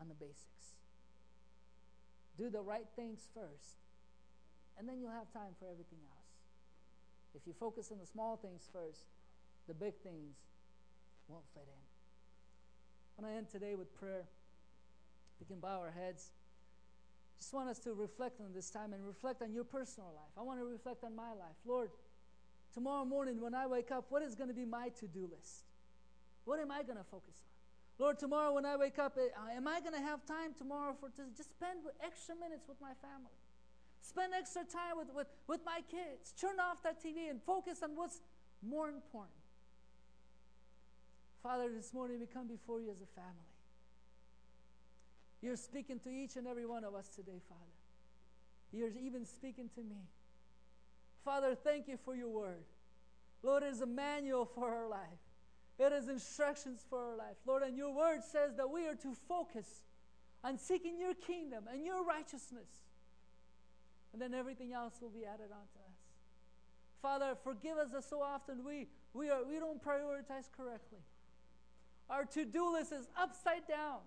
on 0.00 0.08
the 0.08 0.14
basics. 0.14 0.76
Do 2.36 2.50
the 2.50 2.60
right 2.60 2.86
things 2.96 3.28
first, 3.32 3.78
and 4.76 4.88
then 4.88 5.00
you'll 5.00 5.12
have 5.14 5.32
time 5.32 5.54
for 5.58 5.66
everything 5.70 6.00
else. 6.10 6.34
If 7.34 7.46
you 7.46 7.54
focus 7.58 7.90
on 7.92 7.98
the 7.98 8.06
small 8.06 8.36
things 8.36 8.68
first, 8.72 9.06
the 9.68 9.74
big 9.74 9.94
things 10.02 10.34
won't 11.28 11.44
fit 11.54 11.66
in. 11.66 11.82
When 13.16 13.30
I 13.30 13.36
end 13.36 13.48
today 13.48 13.74
with 13.74 13.94
prayer, 13.94 14.24
we 15.40 15.46
can 15.46 15.60
bow 15.60 15.78
our 15.80 15.90
heads. 15.90 16.32
Just 17.38 17.52
want 17.52 17.68
us 17.68 17.78
to 17.80 17.92
reflect 17.92 18.40
on 18.40 18.52
this 18.54 18.70
time 18.70 18.92
and 18.92 19.06
reflect 19.06 19.42
on 19.42 19.52
your 19.52 19.64
personal 19.64 20.12
life. 20.14 20.32
I 20.38 20.42
want 20.42 20.58
to 20.60 20.64
reflect 20.64 21.04
on 21.04 21.14
my 21.14 21.30
life. 21.30 21.56
Lord, 21.64 21.90
tomorrow 22.72 23.04
morning 23.04 23.40
when 23.40 23.54
I 23.54 23.66
wake 23.66 23.90
up, 23.90 24.06
what 24.08 24.22
is 24.22 24.34
going 24.34 24.48
to 24.48 24.54
be 24.54 24.64
my 24.64 24.88
to 25.00 25.06
do 25.06 25.28
list? 25.30 25.64
What 26.44 26.60
am 26.60 26.70
I 26.70 26.82
going 26.82 26.98
to 26.98 27.04
focus 27.04 27.40
on? 27.40 28.04
Lord, 28.04 28.18
tomorrow 28.18 28.52
when 28.52 28.66
I 28.66 28.76
wake 28.76 28.98
up, 28.98 29.16
eh, 29.18 29.28
am 29.56 29.68
I 29.68 29.80
going 29.80 29.94
to 29.94 30.00
have 30.00 30.26
time 30.26 30.52
tomorrow 30.56 30.96
for 30.98 31.08
to 31.10 31.22
just 31.36 31.50
spend 31.50 31.80
extra 32.04 32.34
minutes 32.34 32.66
with 32.68 32.80
my 32.80 32.92
family? 33.00 33.38
Spend 34.02 34.32
extra 34.34 34.62
time 34.64 34.98
with, 34.98 35.08
with, 35.14 35.28
with 35.46 35.60
my 35.64 35.80
kids. 35.90 36.34
Turn 36.38 36.58
off 36.60 36.82
that 36.82 37.02
TV 37.02 37.30
and 37.30 37.40
focus 37.42 37.82
on 37.82 37.90
what's 37.94 38.20
more 38.62 38.88
important. 38.88 39.43
Father, 41.44 41.68
this 41.68 41.92
morning 41.92 42.20
we 42.20 42.26
come 42.26 42.48
before 42.48 42.80
you 42.80 42.90
as 42.90 43.02
a 43.02 43.20
family. 43.20 43.52
You're 45.42 45.56
speaking 45.56 45.98
to 46.00 46.08
each 46.08 46.36
and 46.36 46.46
every 46.46 46.64
one 46.64 46.84
of 46.84 46.94
us 46.94 47.10
today, 47.14 47.38
Father. 47.46 47.60
You're 48.72 48.98
even 48.98 49.26
speaking 49.26 49.68
to 49.74 49.82
me. 49.82 50.08
Father, 51.22 51.54
thank 51.54 51.86
you 51.86 51.98
for 52.02 52.16
your 52.16 52.30
word. 52.30 52.64
Lord, 53.42 53.62
it 53.62 53.66
is 53.66 53.82
a 53.82 53.86
manual 53.86 54.46
for 54.46 54.74
our 54.74 54.88
life. 54.88 55.20
It 55.78 55.92
is 55.92 56.08
instructions 56.08 56.80
for 56.88 56.98
our 57.10 57.16
life. 57.16 57.36
Lord, 57.44 57.62
and 57.62 57.76
your 57.76 57.94
word 57.94 58.24
says 58.24 58.56
that 58.56 58.70
we 58.70 58.86
are 58.88 58.94
to 58.94 59.14
focus 59.28 59.82
on 60.42 60.56
seeking 60.56 60.98
your 60.98 61.12
kingdom 61.12 61.64
and 61.70 61.84
your 61.84 62.06
righteousness. 62.06 62.70
And 64.14 64.22
then 64.22 64.32
everything 64.32 64.72
else 64.72 64.94
will 65.02 65.10
be 65.10 65.26
added 65.26 65.52
on 65.52 65.66
to 65.74 65.78
us. 65.90 65.98
Father, 67.02 67.36
forgive 67.44 67.76
us 67.76 67.90
that 67.92 68.04
so 68.04 68.22
often 68.22 68.64
we, 68.64 68.86
we, 69.12 69.28
are, 69.28 69.44
we 69.44 69.58
don't 69.58 69.84
prioritize 69.84 70.48
correctly. 70.56 71.00
Our 72.10 72.24
to 72.26 72.44
do 72.44 72.72
list 72.72 72.92
is 72.92 73.08
upside 73.18 73.66
down. 73.68 74.00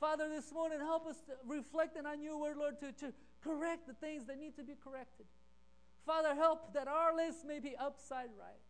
Father, 0.00 0.28
this 0.28 0.52
morning, 0.52 0.80
help 0.80 1.06
us 1.06 1.16
to 1.26 1.32
reflecting 1.46 2.04
on 2.04 2.22
your 2.22 2.38
word, 2.38 2.56
Lord, 2.58 2.78
to, 2.80 2.92
to 2.92 3.12
correct 3.42 3.86
the 3.86 3.94
things 3.94 4.26
that 4.26 4.38
need 4.38 4.56
to 4.56 4.64
be 4.64 4.74
corrected. 4.82 5.26
Father, 6.04 6.34
help 6.34 6.74
that 6.74 6.88
our 6.88 7.14
list 7.14 7.46
may 7.46 7.58
be 7.58 7.74
upside 7.76 8.28
right. 8.38 8.60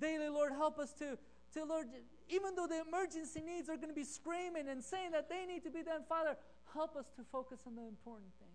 Daily, 0.00 0.28
Lord, 0.28 0.52
help 0.52 0.78
us 0.78 0.92
to, 0.94 1.18
to 1.54 1.64
Lord, 1.64 1.88
even 2.28 2.54
though 2.54 2.66
the 2.66 2.80
emergency 2.88 3.42
needs 3.42 3.68
are 3.68 3.76
going 3.76 3.90
to 3.90 3.94
be 3.94 4.04
screaming 4.04 4.68
and 4.68 4.82
saying 4.82 5.10
that 5.10 5.28
they 5.28 5.44
need 5.44 5.62
to 5.64 5.70
be 5.70 5.82
done, 5.82 6.02
Father, 6.08 6.36
help 6.72 6.96
us 6.96 7.06
to 7.16 7.22
focus 7.30 7.60
on 7.66 7.76
the 7.76 7.82
important 7.82 8.32
things. 8.38 8.50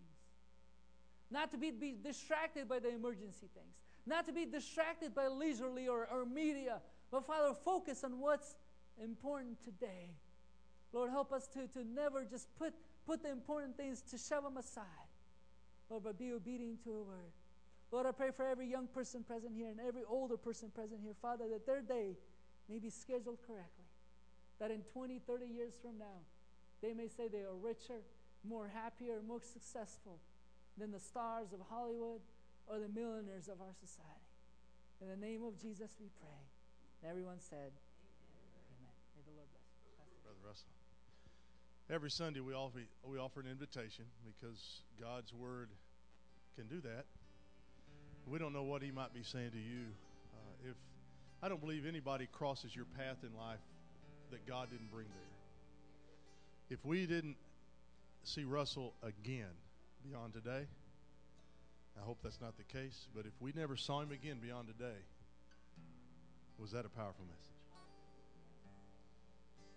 Not 1.29 1.51
to 1.51 1.57
be, 1.57 1.71
be 1.71 1.95
distracted 2.01 2.67
by 2.67 2.79
the 2.79 2.89
emergency 2.89 3.47
things, 3.53 3.75
not 4.05 4.25
to 4.25 4.33
be 4.33 4.45
distracted 4.45 5.13
by 5.13 5.27
leisurely 5.27 5.87
or, 5.87 6.07
or 6.11 6.25
media, 6.25 6.81
but 7.11 7.27
Father, 7.27 7.53
focus 7.53 8.03
on 8.03 8.19
what's 8.19 8.55
important 9.03 9.63
today. 9.63 10.09
Lord, 10.93 11.09
help 11.09 11.31
us 11.31 11.47
to, 11.49 11.67
to 11.67 11.83
never 11.83 12.23
just 12.23 12.47
put, 12.57 12.73
put 13.05 13.23
the 13.23 13.31
important 13.31 13.77
things, 13.77 14.01
to 14.11 14.17
shove 14.17 14.43
them 14.43 14.57
aside. 14.57 14.85
Lord, 15.89 16.03
but 16.03 16.19
be 16.19 16.31
obedient 16.33 16.83
to 16.83 16.89
your 16.89 17.03
word. 17.03 17.31
Lord, 17.91 18.05
I 18.05 18.11
pray 18.11 18.31
for 18.35 18.45
every 18.45 18.67
young 18.67 18.87
person 18.87 19.23
present 19.23 19.53
here 19.55 19.69
and 19.69 19.79
every 19.79 20.03
older 20.07 20.35
person 20.35 20.69
present 20.73 20.99
here, 21.01 21.15
Father, 21.21 21.45
that 21.51 21.65
their 21.65 21.81
day 21.81 22.17
may 22.67 22.79
be 22.79 22.89
scheduled 22.89 23.39
correctly. 23.47 23.87
That 24.59 24.71
in 24.71 24.81
20, 24.93 25.19
30 25.19 25.45
years 25.45 25.73
from 25.81 25.97
now, 25.97 26.25
they 26.81 26.93
may 26.93 27.07
say 27.07 27.27
they 27.27 27.47
are 27.47 27.55
richer, 27.55 28.03
more 28.43 28.67
happier, 28.67 29.21
more 29.25 29.41
successful 29.41 30.19
than 30.77 30.91
the 30.91 30.99
stars 30.99 31.53
of 31.53 31.59
Hollywood 31.69 32.21
or 32.67 32.79
the 32.79 32.89
millionaires 32.89 33.47
of 33.47 33.61
our 33.61 33.73
society. 33.79 34.27
In 35.01 35.07
the 35.07 35.15
name 35.15 35.43
of 35.43 35.55
Jesus, 35.61 35.95
we 36.01 36.09
pray. 36.19 36.41
And 37.01 37.09
everyone 37.09 37.39
said, 37.39 37.71
Amen. 37.71 38.93
May 39.15 39.23
the 39.25 39.33
Lord 39.37 39.47
bless 39.53 40.36
Every 41.89 42.11
Sunday 42.11 42.41
we 42.41 42.53
offer, 42.53 42.79
we 43.05 43.17
offer 43.17 43.39
an 43.39 43.47
invitation 43.47 44.05
because 44.25 44.81
God's 44.99 45.33
Word 45.33 45.69
can 46.57 46.67
do 46.67 46.81
that. 46.81 47.05
We 48.27 48.39
don't 48.39 48.51
know 48.51 48.63
what 48.63 48.81
He 48.81 48.91
might 48.91 49.13
be 49.13 49.23
saying 49.23 49.51
to 49.51 49.57
you. 49.57 49.85
Uh, 50.33 50.69
if 50.69 50.75
I 51.41 51.47
don't 51.47 51.61
believe 51.61 51.85
anybody 51.85 52.27
crosses 52.31 52.75
your 52.75 52.85
path 52.97 53.17
in 53.23 53.37
life 53.37 53.59
that 54.31 54.45
God 54.45 54.69
didn't 54.69 54.91
bring 54.91 55.07
there. 55.07 56.77
If 56.77 56.85
we 56.85 57.05
didn't 57.05 57.37
see 58.23 58.43
Russell 58.43 58.93
again 59.01 59.55
beyond 60.03 60.33
today, 60.33 60.65
I 61.97 62.03
hope 62.03 62.19
that's 62.21 62.41
not 62.41 62.57
the 62.57 62.63
case, 62.63 63.07
but 63.15 63.25
if 63.25 63.33
we 63.39 63.53
never 63.55 63.77
saw 63.77 64.01
him 64.01 64.11
again 64.11 64.39
beyond 64.41 64.67
today, 64.67 64.99
was 66.59 66.71
that 66.71 66.85
a 66.85 66.89
powerful 66.89 67.25
message? 67.25 67.56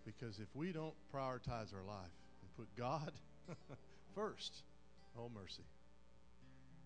Because 0.04 0.38
if 0.38 0.48
we 0.54 0.72
don't 0.72 0.94
prioritize 1.14 1.74
our 1.74 1.84
life 1.86 2.14
and 2.42 2.56
put 2.56 2.68
God 2.76 3.12
first, 4.14 4.62
oh 5.18 5.30
mercy, 5.34 5.62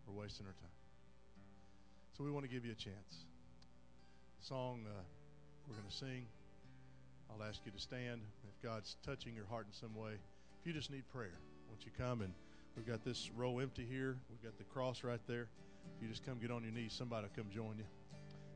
we're 0.07 0.22
wasting 0.22 0.46
our 0.46 0.53
time. 0.53 0.70
So 2.16 2.24
we 2.24 2.31
want 2.31 2.44
to 2.44 2.50
give 2.50 2.64
you 2.64 2.72
a 2.72 2.77
chance. 2.77 3.24
Song 4.40 4.81
uh, 4.87 5.03
we're 5.68 5.77
going 5.77 5.88
to 5.88 5.96
sing, 5.96 6.27
I'll 7.31 7.46
ask 7.46 7.61
you 7.64 7.72
to 7.72 7.79
stand. 7.81 8.20
If 8.46 8.62
God's 8.62 8.96
touching 9.05 9.35
your 9.35 9.46
heart 9.46 9.66
in 9.66 9.72
some 9.72 9.94
way, 9.94 10.12
if 10.61 10.66
you 10.66 10.72
just 10.72 10.90
need 10.90 11.05
prayer, 11.12 11.38
won't 11.68 11.85
you 11.85 11.90
come 11.96 12.20
and 12.20 12.33
we've 12.77 12.87
got 12.87 13.05
this 13.05 13.31
row 13.37 13.59
empty 13.59 13.87
here. 13.88 14.16
We've 14.31 14.42
got 14.42 14.59
the 14.59 14.64
cross 14.64 15.03
right 15.03 15.20
there. 15.27 15.48
If 15.96 16.03
you 16.03 16.09
just 16.09 16.24
come 16.24 16.38
get 16.38 16.50
on 16.50 16.62
your 16.62 16.72
knees, 16.72 16.92
somebody 16.92 17.27
will 17.27 17.42
come 17.42 17.53
join 17.53 17.79
you 17.79 17.85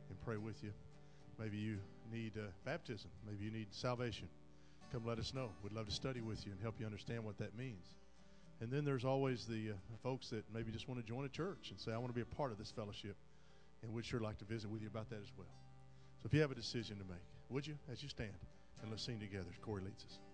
and 0.08 0.20
pray 0.24 0.36
with 0.36 0.62
you. 0.62 0.70
Maybe 1.38 1.56
you 1.56 1.78
need 2.12 2.32
uh, 2.36 2.48
baptism. 2.64 3.10
Maybe 3.26 3.44
you 3.44 3.50
need 3.50 3.68
salvation. 3.70 4.28
Come 4.92 5.04
let 5.04 5.18
us 5.18 5.34
know. 5.34 5.50
We'd 5.62 5.72
love 5.72 5.86
to 5.86 5.94
study 5.94 6.20
with 6.20 6.46
you 6.46 6.52
and 6.52 6.60
help 6.62 6.76
you 6.80 6.86
understand 6.86 7.24
what 7.24 7.36
that 7.38 7.56
means. 7.56 7.84
And 8.60 8.70
then 8.70 8.84
there's 8.84 9.04
always 9.04 9.44
the 9.44 9.70
uh, 9.70 9.74
folks 10.02 10.30
that 10.30 10.44
maybe 10.52 10.72
just 10.72 10.88
want 10.88 11.00
to 11.00 11.06
join 11.06 11.24
a 11.24 11.28
church 11.28 11.70
and 11.70 11.78
say, 11.78 11.92
I 11.92 11.98
want 11.98 12.08
to 12.08 12.14
be 12.14 12.22
a 12.22 12.36
part 12.36 12.50
of 12.50 12.58
this 12.58 12.70
fellowship. 12.70 13.16
And 13.82 13.92
we'd 13.92 14.04
sure 14.04 14.20
like 14.20 14.38
to 14.38 14.44
visit 14.44 14.70
with 14.70 14.82
you 14.82 14.88
about 14.88 15.10
that 15.10 15.20
as 15.22 15.30
well. 15.36 15.46
So 16.22 16.26
if 16.26 16.34
you 16.34 16.40
have 16.40 16.50
a 16.50 16.56
decision 16.56 16.96
to 16.96 17.04
make, 17.04 17.22
would 17.50 17.66
you, 17.66 17.74
as 17.92 18.02
you 18.02 18.08
stand, 18.08 18.32
and 18.82 18.90
let's 18.90 19.04
sing 19.04 19.20
together 19.20 19.46
as 19.50 19.58
Corey 19.64 19.82
leads 19.82 20.04
us. 20.04 20.27